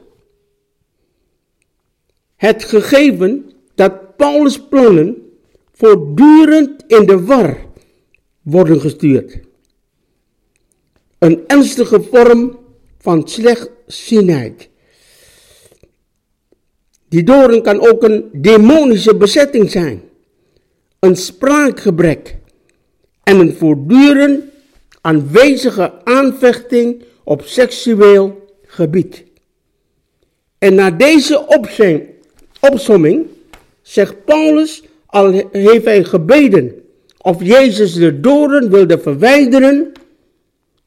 Het 2.37 2.65
gegeven 2.65 3.53
dat 3.75 4.17
Paulus' 4.17 4.69
plannen 4.69 5.33
voortdurend 5.73 6.85
in 6.87 7.07
de 7.07 7.25
war 7.25 7.67
worden 8.43 8.81
gestuurd. 8.81 9.41
Een 11.19 11.47
ernstige 11.47 12.03
vorm 12.03 12.59
van 12.99 13.29
slechtzienheid. 13.29 14.69
Die 17.15 17.23
doorn 17.23 17.63
kan 17.63 17.81
ook 17.89 18.03
een 18.03 18.29
demonische 18.33 19.17
bezetting 19.17 19.71
zijn, 19.71 20.03
een 20.99 21.17
spraakgebrek 21.17 22.37
en 23.23 23.39
een 23.39 23.55
voortdurend 23.55 24.45
aanwezige 25.01 26.05
aanvechting 26.05 27.03
op 27.25 27.43
seksueel 27.43 28.47
gebied. 28.67 29.25
En 30.59 30.75
na 30.75 30.91
deze 30.91 31.47
opzomming 32.61 33.27
zegt 33.83 34.25
Paulus, 34.25 34.83
al 35.07 35.49
heeft 35.53 35.85
hij 35.85 36.05
gebeden 36.05 36.73
of 37.19 37.43
Jezus 37.43 37.93
de 37.93 38.21
doren 38.21 38.71
wilde 38.71 38.99
verwijderen, 38.99 39.93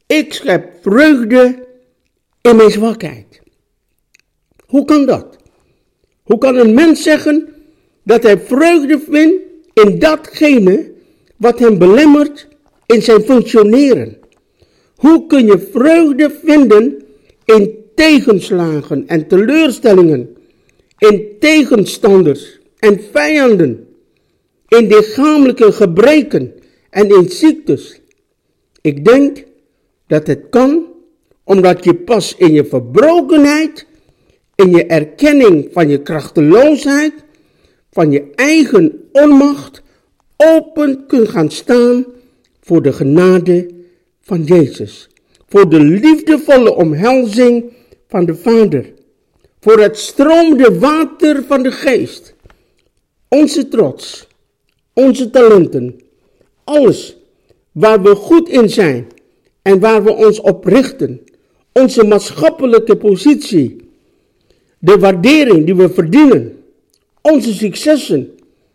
ik 0.05 0.33
schep 0.33 0.73
vreugde 0.81 1.65
in 2.41 2.55
mijn 2.55 2.71
zwakheid. 2.71 3.41
Hoe 4.65 4.85
kan 4.85 5.05
dat? 5.05 5.36
Hoe 6.27 6.37
kan 6.37 6.55
een 6.55 6.73
mens 6.73 7.03
zeggen 7.03 7.47
dat 8.03 8.23
hij 8.23 8.39
vreugde 8.39 8.99
vindt 9.09 9.35
in 9.73 9.99
datgene 9.99 10.91
wat 11.37 11.59
hem 11.59 11.77
belemmert 11.77 12.47
in 12.85 13.01
zijn 13.01 13.21
functioneren? 13.21 14.17
Hoe 14.95 15.27
kun 15.27 15.45
je 15.45 15.69
vreugde 15.71 16.31
vinden 16.43 17.03
in 17.45 17.75
tegenslagen 17.95 19.07
en 19.07 19.27
teleurstellingen, 19.27 20.37
in 20.97 21.27
tegenstanders 21.39 22.59
en 22.79 22.99
vijanden, 23.11 23.87
in 24.67 24.87
lichamelijke 24.87 25.71
gebreken 25.71 26.53
en 26.89 27.09
in 27.09 27.29
ziektes. 27.29 28.01
Ik 28.81 29.05
denk 29.05 29.43
dat 30.07 30.27
het 30.27 30.41
kan 30.49 30.85
omdat 31.43 31.83
je 31.83 31.95
pas 31.95 32.35
in 32.35 32.53
je 32.53 32.65
verbrokenheid, 32.65 33.85
in 34.57 34.69
je 34.69 34.85
erkenning 34.85 35.69
van 35.71 35.89
je 35.89 36.01
krachteloosheid, 36.01 37.13
van 37.91 38.11
je 38.11 38.31
eigen 38.35 39.09
onmacht, 39.11 39.81
open 40.37 41.05
kunt 41.07 41.29
gaan 41.29 41.51
staan 41.51 42.05
voor 42.61 42.81
de 42.81 42.93
genade 42.93 43.69
van 44.21 44.43
Jezus. 44.43 45.09
Voor 45.47 45.69
de 45.69 45.79
liefdevolle 45.79 46.75
omhelzing 46.75 47.65
van 48.07 48.25
de 48.25 48.35
Vader. 48.35 48.93
Voor 49.59 49.79
het 49.79 49.97
stromende 49.97 50.79
water 50.79 51.43
van 51.47 51.63
de 51.63 51.71
geest. 51.71 52.33
Onze 53.27 53.67
trots, 53.67 54.27
onze 54.93 55.29
talenten, 55.29 55.99
alles 56.63 57.17
waar 57.71 58.01
we 58.01 58.15
goed 58.15 58.49
in 58.49 58.69
zijn 58.69 59.07
en 59.61 59.79
waar 59.79 60.03
we 60.03 60.13
ons 60.13 60.39
op 60.39 60.65
richten, 60.65 61.21
onze 61.73 62.03
maatschappelijke 62.03 62.97
positie, 62.97 63.86
de 64.79 64.97
waardering 64.99 65.65
die 65.65 65.75
we 65.75 65.89
verdienen, 65.89 66.63
onze 67.21 67.53
successen, 67.53 68.29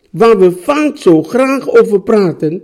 waar 0.09 0.39
we 0.39 0.51
vaak 0.51 0.97
zo 0.97 1.23
graag 1.23 1.69
over 1.69 2.01
praten, 2.01 2.63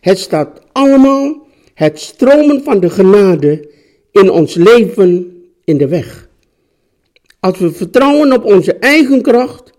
het 0.00 0.18
staat 0.18 0.60
allemaal 0.72 1.46
het 1.74 2.00
stromen 2.00 2.62
van 2.62 2.80
de 2.80 2.90
genade 2.90 3.68
in 4.12 4.30
ons 4.30 4.54
leven 4.54 5.42
in 5.64 5.78
de 5.78 5.88
weg. 5.88 6.28
Als 7.40 7.58
we 7.58 7.72
vertrouwen 7.72 8.32
op 8.32 8.44
onze 8.44 8.74
eigen 8.74 9.22
kracht, 9.22 9.70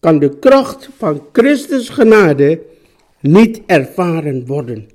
kan 0.00 0.18
de 0.18 0.38
kracht 0.38 0.88
van 0.96 1.22
Christus 1.32 1.88
genade 1.88 2.62
niet 3.20 3.60
ervaren 3.66 4.46
worden. 4.46 4.88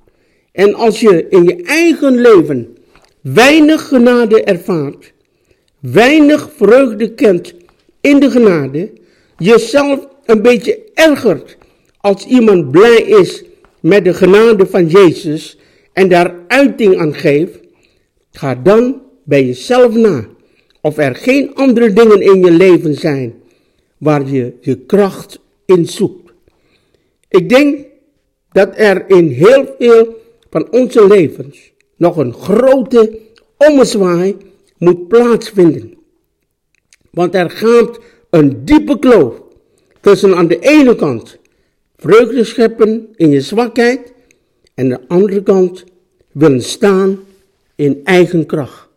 En 0.52 0.74
als 0.74 1.00
je 1.00 1.28
in 1.30 1.44
je 1.44 1.56
eigen 1.64 2.22
leven 2.22 2.78
weinig 3.22 3.88
genade 3.88 4.44
ervaart, 4.44 5.11
weinig 5.82 6.50
vreugde 6.56 7.14
kent 7.14 7.54
in 8.02 8.20
de 8.20 8.32
genade, 8.32 8.92
jezelf 9.38 10.08
een 10.26 10.42
beetje 10.42 10.80
ergert 10.94 11.58
als 11.98 12.26
iemand 12.26 12.72
blij 12.72 13.02
is 13.02 13.44
met 13.80 14.06
de 14.06 14.14
genade 14.14 14.66
van 14.66 14.88
Jezus 14.88 15.58
en 15.94 16.10
daar 16.10 16.36
uiting 16.48 16.98
aan 16.98 17.14
geeft, 17.14 17.60
ga 18.32 18.56
dan 18.56 19.02
bij 19.24 19.46
jezelf 19.46 19.96
na 19.96 20.28
of 20.82 20.98
er 20.98 21.16
geen 21.16 21.56
andere 21.56 21.94
dingen 21.94 22.22
in 22.22 22.40
je 22.40 22.52
leven 22.52 22.96
zijn 22.96 23.34
waar 23.98 24.30
je 24.30 24.54
je 24.62 24.78
kracht 24.78 25.40
in 25.66 25.86
zoekt. 25.88 26.32
Ik 27.30 27.50
denk 27.50 27.86
dat 28.52 28.70
er 28.76 29.10
in 29.10 29.28
heel 29.28 29.76
veel 29.80 30.16
van 30.50 30.72
onze 30.72 31.08
levens 31.08 31.72
nog 31.98 32.18
een 32.18 32.34
grote 32.34 33.20
ommezwaai 33.58 34.36
moet 34.82 35.08
plaatsvinden. 35.08 35.94
Want 37.12 37.36
er 37.36 37.50
gaat 37.50 38.00
een 38.30 38.66
diepe 38.66 39.00
kloof 39.00 39.42
tussen 40.00 40.36
aan 40.36 40.48
de 40.48 40.60
ene 40.60 40.96
kant 40.96 41.38
vreugde 41.96 42.44
scheppen 42.44 43.08
in 43.16 43.30
je 43.30 43.42
zwakheid 43.42 44.14
en 44.74 44.90
de 44.90 45.00
andere 45.08 45.44
kant 45.44 45.84
willen 46.32 46.62
staan 46.62 47.20
in 47.76 48.02
eigen 48.04 48.46
kracht. 48.46 48.88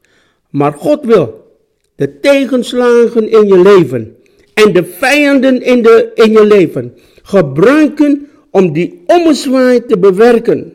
Maar 0.51 0.73
God 0.73 1.05
wil 1.05 1.53
de 1.95 2.21
tegenslagen 2.21 3.31
in 3.31 3.47
je 3.47 3.63
leven 3.63 4.17
en 4.55 4.73
de 4.73 4.85
vijanden 4.85 5.63
in, 5.63 5.83
de, 5.83 6.11
in 6.15 6.33
je 6.33 6.47
leven 6.47 6.95
gebruiken 7.23 8.29
om 8.51 8.73
die 8.73 9.03
ommezwaai 9.07 9.87
te 9.87 9.99
bewerken. 9.99 10.75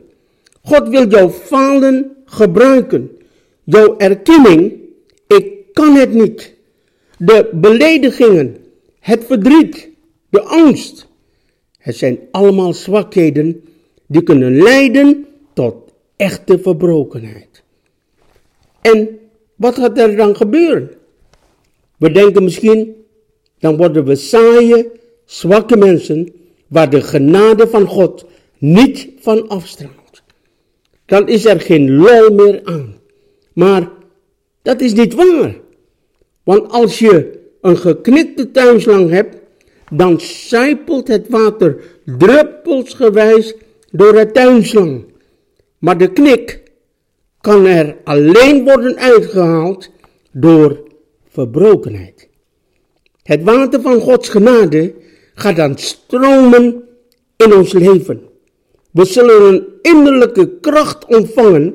God 0.62 0.88
wil 0.88 1.08
jouw 1.08 1.30
falen 1.30 2.16
gebruiken. 2.24 3.10
Jouw 3.64 3.94
erkenning, 3.98 4.79
kan 5.72 5.94
het 5.94 6.12
niet. 6.12 6.54
De 7.18 7.48
beledigingen, 7.52 8.56
het 9.00 9.24
verdriet, 9.24 9.88
de 10.28 10.42
angst. 10.42 11.08
Het 11.78 11.96
zijn 11.96 12.18
allemaal 12.30 12.72
zwakheden 12.72 13.64
die 14.06 14.22
kunnen 14.22 14.62
leiden 14.62 15.26
tot 15.52 15.74
echte 16.16 16.58
verbrokenheid. 16.58 17.62
En 18.80 19.18
wat 19.56 19.78
gaat 19.78 19.98
er 19.98 20.16
dan 20.16 20.36
gebeuren? 20.36 20.90
We 21.96 22.12
denken 22.12 22.44
misschien, 22.44 22.94
dan 23.58 23.76
worden 23.76 24.04
we 24.04 24.14
saaie, 24.14 24.90
zwakke 25.24 25.76
mensen 25.76 26.32
waar 26.66 26.90
de 26.90 27.00
genade 27.00 27.68
van 27.68 27.86
God 27.86 28.24
niet 28.58 29.08
van 29.20 29.48
afstraalt. 29.48 30.22
Dan 31.06 31.28
is 31.28 31.44
er 31.44 31.60
geen 31.60 31.90
lol 31.90 32.30
meer 32.30 32.60
aan. 32.64 32.94
Maar 33.52 33.90
dat 34.62 34.80
is 34.80 34.92
niet 34.92 35.14
waar. 35.14 35.54
Want 36.42 36.70
als 36.70 36.98
je 36.98 37.38
een 37.60 37.76
geknikte 37.76 38.50
tuinslang 38.50 39.10
hebt, 39.10 39.36
dan 39.92 40.20
sijpelt 40.20 41.08
het 41.08 41.28
water 41.28 41.76
druppelsgewijs 42.04 43.54
door 43.90 44.14
het 44.14 44.34
tuinslang. 44.34 45.04
Maar 45.78 45.98
de 45.98 46.12
knik 46.12 46.62
kan 47.40 47.66
er 47.66 47.96
alleen 48.04 48.64
worden 48.64 48.96
uitgehaald 48.96 49.90
door 50.32 50.82
verbrokenheid. 51.28 52.28
Het 53.22 53.42
water 53.42 53.80
van 53.80 54.00
Gods 54.00 54.28
genade 54.28 54.94
gaat 55.34 55.56
dan 55.56 55.78
stromen 55.78 56.82
in 57.36 57.54
ons 57.54 57.72
leven. 57.72 58.22
We 58.90 59.04
zullen 59.04 59.42
een 59.42 59.66
innerlijke 59.82 60.58
kracht 60.60 61.04
ontvangen 61.06 61.74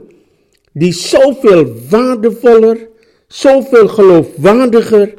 die 0.77 0.93
zoveel 0.93 1.73
waardevoller, 1.89 2.87
zoveel 3.27 3.87
geloofwaardiger, 3.87 5.13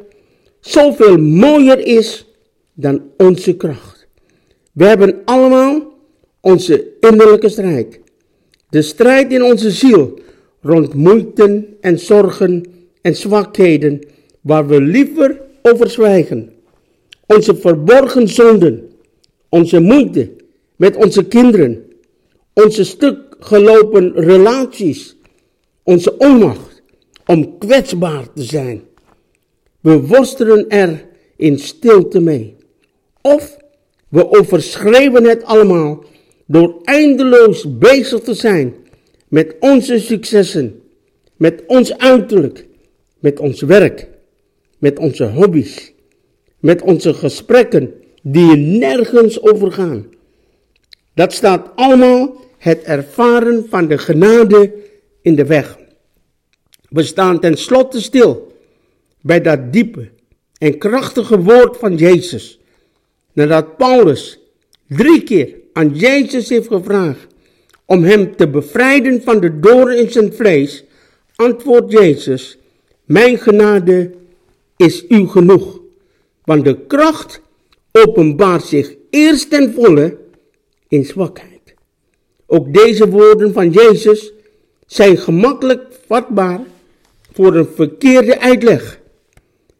zoveel 0.59 1.17
mooier 1.17 1.79
is 1.79 2.25
dan 2.73 3.01
onze 3.17 3.55
kracht. 3.55 4.07
We 4.73 4.85
hebben 4.85 5.21
allemaal 5.25 5.93
onze 6.41 6.87
innerlijke 6.99 7.49
strijd. 7.49 7.99
De 8.69 8.81
strijd 8.81 9.31
in 9.31 9.43
onze 9.43 9.71
ziel 9.71 10.19
rond 10.61 10.93
moeite 10.93 11.67
en 11.81 11.99
zorgen 11.99 12.65
en 13.01 13.15
zwakheden 13.15 13.99
waar 14.41 14.67
we 14.67 14.81
liever 14.81 15.41
over 15.61 15.89
zwijgen. 15.89 16.53
Onze 17.25 17.55
verborgen 17.55 18.27
zonden, 18.27 18.89
onze 19.49 19.79
moeite 19.79 20.31
met 20.75 20.95
onze 20.95 21.25
kinderen, 21.25 21.83
onze 22.53 22.83
stuk 22.83 23.17
gelopen 23.39 24.13
relaties, 24.13 25.16
onze 25.87 26.17
onmacht 26.17 26.81
om 27.25 27.57
kwetsbaar 27.57 28.33
te 28.33 28.43
zijn. 28.43 28.81
We 29.79 30.07
worstelen 30.07 30.69
er 30.69 31.05
in 31.35 31.59
stilte 31.59 32.19
mee. 32.19 32.55
Of 33.21 33.57
we 34.09 34.31
overschreven 34.31 35.23
het 35.23 35.43
allemaal 35.43 36.03
door 36.45 36.79
eindeloos 36.83 37.77
bezig 37.77 38.19
te 38.19 38.33
zijn 38.33 38.75
met 39.27 39.55
onze 39.59 39.99
successen, 39.99 40.81
met 41.35 41.63
ons 41.67 41.97
uiterlijk, 41.97 42.67
met 43.19 43.39
ons 43.39 43.61
werk, 43.61 44.07
met 44.77 44.99
onze 44.99 45.25
hobby's, 45.25 45.93
met 46.59 46.81
onze 46.81 47.13
gesprekken 47.13 47.93
die 48.21 48.55
nergens 48.55 49.41
over 49.41 49.71
gaan. 49.71 50.05
Dat 51.13 51.33
staat 51.33 51.69
allemaal 51.75 52.35
het 52.57 52.83
ervaren 52.83 53.65
van 53.69 53.87
de 53.87 53.97
genade 53.97 54.85
in 55.27 55.35
de 55.35 55.45
weg. 55.45 55.77
We 56.89 57.03
staan 57.03 57.39
tenslotte 57.39 58.01
stil 58.01 58.51
bij 59.21 59.41
dat 59.41 59.73
diepe 59.73 60.09
en 60.57 60.77
krachtige 60.77 61.41
woord 61.41 61.77
van 61.77 61.95
Jezus. 61.95 62.59
Nadat 63.33 63.77
Paulus 63.77 64.39
drie 64.87 65.23
keer 65.23 65.55
aan 65.73 65.89
Jezus 65.95 66.49
heeft 66.49 66.67
gevraagd 66.67 67.27
om 67.85 68.03
hem 68.03 68.35
te 68.35 68.47
bevrijden 68.49 69.21
van 69.21 69.39
de 69.39 69.59
doorn 69.59 69.97
in 69.97 70.11
zijn 70.11 70.33
vlees, 70.33 70.83
antwoordt 71.35 71.91
Jezus, 71.91 72.57
mijn 73.05 73.37
genade 73.37 74.11
is 74.77 75.05
u 75.09 75.27
genoeg, 75.27 75.79
want 76.43 76.65
de 76.65 76.85
kracht 76.85 77.41
openbaart 77.91 78.63
zich 78.63 78.95
eerst 79.09 79.49
ten 79.49 79.73
volle 79.73 80.17
in 80.87 81.05
zwakheid. 81.05 81.73
Ook 82.45 82.73
deze 82.73 83.09
woorden 83.09 83.53
van 83.53 83.69
Jezus 83.69 84.35
zijn 84.87 85.17
gemakkelijk 85.17 85.81
vatbaar 86.07 86.59
voor 87.31 87.55
een 87.55 87.67
verkeerde 87.75 88.39
uitleg. 88.39 88.99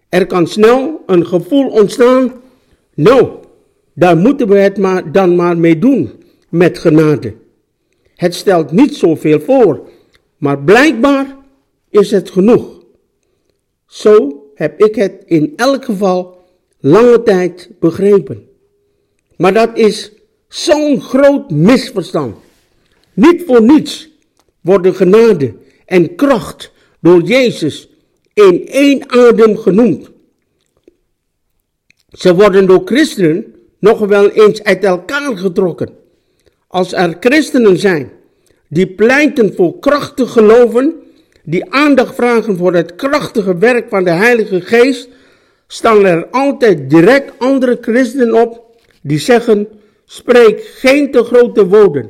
Er 0.10 0.26
kan 0.26 0.48
snel 0.48 1.04
een 1.06 1.26
gevoel 1.26 1.70
ontstaan, 1.70 2.34
nou, 2.94 3.30
daar 3.94 4.18
moeten 4.18 4.48
we 4.48 4.58
het 4.58 4.78
maar, 4.78 5.12
dan 5.12 5.36
maar 5.36 5.58
mee 5.58 5.80
doen, 5.80 6.12
met 6.50 6.78
genade. 6.78 7.36
Het 8.16 8.36
stelt 8.36 8.72
niet 8.72 8.96
zoveel 8.96 9.40
voor, 9.40 9.90
maar 10.38 10.60
blijkbaar 10.60 11.36
is 11.90 12.12
het 12.12 12.30
genoeg. 12.30 12.84
Zo 13.86 14.44
heb 14.56 14.82
ik 14.82 14.96
het 14.96 15.24
in 15.26 15.54
elk 15.56 15.86
geval 15.86 16.38
lange 16.80 17.24
tijd 17.24 17.70
begrepen. 17.80 18.48
Maar 19.38 19.54
dat 19.54 19.78
is 19.78 20.12
zo'n 20.48 21.02
groot 21.02 21.50
misverstand. 21.50 22.36
Niet 23.14 23.44
voor 23.46 23.62
niets 23.62 24.10
worden 24.68 24.96
genade 24.96 25.54
en 25.86 26.16
kracht 26.16 26.72
door 27.00 27.22
Jezus 27.22 27.90
in 28.34 28.68
één 28.68 29.10
adem 29.10 29.58
genoemd. 29.58 30.10
Ze 32.10 32.36
worden 32.36 32.66
door 32.66 32.82
christenen 32.86 33.56
nog 33.80 34.00
wel 34.00 34.30
eens 34.30 34.64
uit 34.64 34.84
elkaar 34.84 35.38
getrokken. 35.38 35.90
Als 36.68 36.94
er 36.94 37.18
christenen 37.20 37.78
zijn 37.78 38.12
die 38.70 38.88
pleiten 38.88 39.54
voor 39.56 39.80
krachtig 39.80 40.32
geloven, 40.32 40.94
die 41.44 41.72
aandacht 41.72 42.16
vragen 42.16 42.58
voor 42.58 42.74
het 42.74 42.96
krachtige 42.96 43.58
werk 43.58 43.90
van 43.90 44.04
de 44.04 44.10
Heilige 44.10 44.62
Geest, 44.62 45.10
staan 45.68 46.06
er 46.06 46.28
altijd 46.32 46.90
direct 46.90 47.32
andere 47.38 47.78
christenen 47.82 48.34
op 48.34 48.80
die 49.02 49.20
zeggen: 49.20 49.68
spreek 50.06 50.62
geen 50.64 51.12
te 51.12 51.24
grote 51.24 51.68
woorden, 51.68 52.10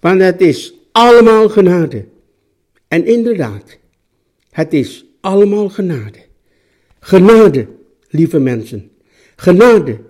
want 0.00 0.20
het 0.20 0.40
is 0.40 0.74
allemaal 0.92 1.48
genade. 1.48 2.04
En 2.88 3.06
inderdaad, 3.06 3.78
het 4.50 4.72
is 4.72 5.04
allemaal 5.20 5.68
genade. 5.68 6.18
Genade, 7.00 7.66
lieve 8.08 8.38
mensen. 8.38 8.90
Genade 9.36 10.00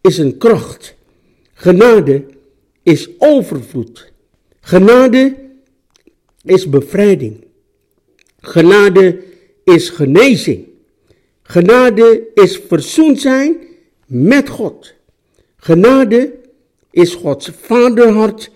is 0.00 0.18
een 0.18 0.38
kracht. 0.38 0.94
Genade 1.52 2.24
is 2.82 3.08
overvloed. 3.18 4.12
Genade 4.60 5.36
is 6.44 6.68
bevrijding. 6.68 7.44
Genade 8.40 9.22
is 9.64 9.88
genezing. 9.88 10.66
Genade 11.42 12.30
is 12.34 12.60
verzoend 12.66 13.20
zijn 13.20 13.56
met 14.06 14.48
God. 14.48 14.94
Genade 15.56 16.38
is 16.90 17.14
Gods 17.14 17.50
vaderhart 17.60 18.50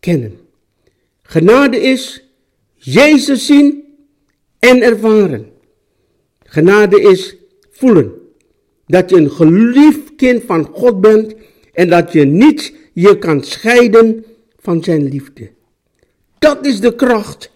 kennen. 0.00 0.47
Genade 1.30 1.76
is 1.76 2.24
Jezus 2.74 3.46
zien 3.46 3.84
en 4.58 4.82
ervaren. 4.82 5.52
Genade 6.44 7.00
is 7.00 7.36
voelen 7.70 8.12
dat 8.86 9.10
je 9.10 9.16
een 9.16 9.30
geliefd 9.30 10.14
kind 10.16 10.42
van 10.46 10.64
God 10.64 11.00
bent 11.00 11.34
en 11.72 11.88
dat 11.88 12.12
je 12.12 12.24
niet 12.24 12.74
je 12.92 13.18
kan 13.18 13.44
scheiden 13.44 14.24
van 14.58 14.84
zijn 14.84 15.08
liefde. 15.08 15.50
Dat 16.38 16.66
is 16.66 16.80
de 16.80 16.94
kracht 16.94 17.50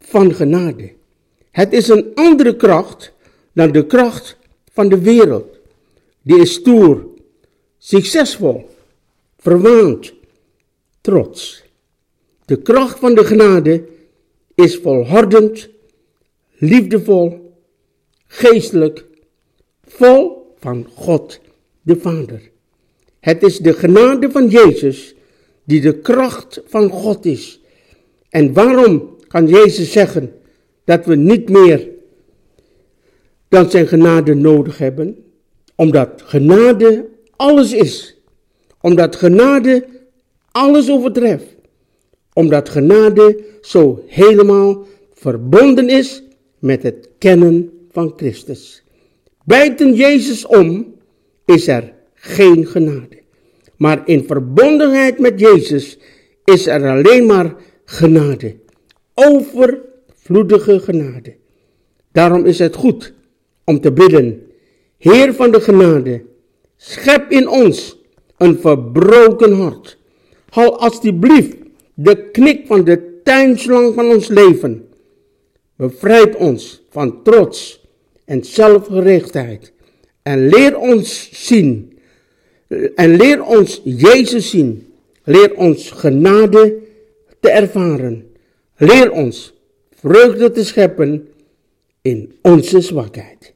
van 0.00 0.34
genade. 0.34 0.92
Het 1.50 1.72
is 1.72 1.88
een 1.88 2.10
andere 2.14 2.56
kracht 2.56 3.12
dan 3.52 3.72
de 3.72 3.86
kracht 3.86 4.36
van 4.72 4.88
de 4.88 5.00
wereld. 5.00 5.58
Die 6.22 6.40
is 6.40 6.52
stoer, 6.52 7.06
succesvol, 7.78 8.68
verwaand, 9.38 10.12
trots. 11.00 11.63
De 12.44 12.62
kracht 12.62 12.98
van 12.98 13.14
de 13.14 13.24
genade 13.24 13.84
is 14.54 14.76
volhardend, 14.76 15.68
liefdevol, 16.52 17.54
geestelijk, 18.26 19.04
vol 19.84 20.54
van 20.58 20.86
God 20.94 21.40
de 21.82 21.96
Vader. 21.96 22.50
Het 23.20 23.42
is 23.42 23.58
de 23.58 23.72
genade 23.72 24.30
van 24.30 24.48
Jezus 24.48 25.14
die 25.64 25.80
de 25.80 25.98
kracht 25.98 26.62
van 26.66 26.90
God 26.90 27.24
is. 27.24 27.60
En 28.28 28.52
waarom 28.52 29.16
kan 29.28 29.46
Jezus 29.46 29.92
zeggen 29.92 30.32
dat 30.84 31.06
we 31.06 31.16
niet 31.16 31.48
meer 31.48 31.88
dan 33.48 33.70
zijn 33.70 33.86
genade 33.86 34.34
nodig 34.34 34.78
hebben? 34.78 35.24
Omdat 35.74 36.22
genade 36.24 37.08
alles 37.36 37.72
is. 37.72 38.16
Omdat 38.80 39.16
genade 39.16 39.86
alles 40.50 40.90
overtreft. 40.90 41.53
Omdat 42.34 42.68
genade 42.68 43.44
zo 43.60 44.02
helemaal 44.06 44.86
verbonden 45.12 45.88
is 45.88 46.22
met 46.58 46.82
het 46.82 47.08
kennen 47.18 47.70
van 47.92 48.12
Christus. 48.16 48.82
Buiten 49.44 49.94
Jezus 49.94 50.46
om 50.46 50.94
is 51.44 51.68
er 51.68 51.92
geen 52.14 52.66
genade. 52.66 53.22
Maar 53.76 54.02
in 54.04 54.24
verbondenheid 54.24 55.18
met 55.18 55.40
Jezus 55.40 55.98
is 56.44 56.66
er 56.66 56.88
alleen 56.88 57.26
maar 57.26 57.54
genade. 57.84 58.56
Overvloedige 59.14 60.80
genade. 60.80 61.34
Daarom 62.12 62.44
is 62.44 62.58
het 62.58 62.76
goed 62.76 63.12
om 63.64 63.80
te 63.80 63.92
bidden. 63.92 64.46
Heer 64.98 65.34
van 65.34 65.50
de 65.50 65.60
genade, 65.60 66.22
schep 66.76 67.30
in 67.30 67.48
ons 67.48 67.98
een 68.36 68.58
verbroken 68.58 69.52
hart. 69.52 69.98
Haal 70.48 70.78
alsjeblieft 70.78 71.56
de 71.94 72.30
knik 72.30 72.66
van 72.66 72.84
de 72.84 73.20
tuinslang 73.22 73.94
van 73.94 74.08
ons 74.10 74.28
leven. 74.28 74.88
Bevrijd 75.76 76.36
ons 76.36 76.82
van 76.90 77.22
trots 77.22 77.80
en 78.24 78.44
zelfgerichtheid. 78.44 79.72
En 80.22 80.48
leer 80.48 80.78
ons 80.78 81.28
zien 81.32 81.92
en 82.94 83.16
leer 83.16 83.44
ons 83.44 83.80
Jezus 83.84 84.50
zien. 84.50 84.92
Leer 85.24 85.54
ons 85.56 85.90
genade 85.90 86.74
te 87.40 87.50
ervaren. 87.50 88.24
Leer 88.76 89.12
ons 89.12 89.52
vreugde 90.00 90.50
te 90.50 90.64
scheppen 90.64 91.28
in 92.02 92.36
onze 92.42 92.80
zwakheid. 92.80 93.52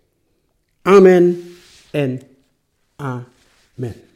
Amen 0.83 1.43
en 1.91 2.21
amen. 2.97 4.08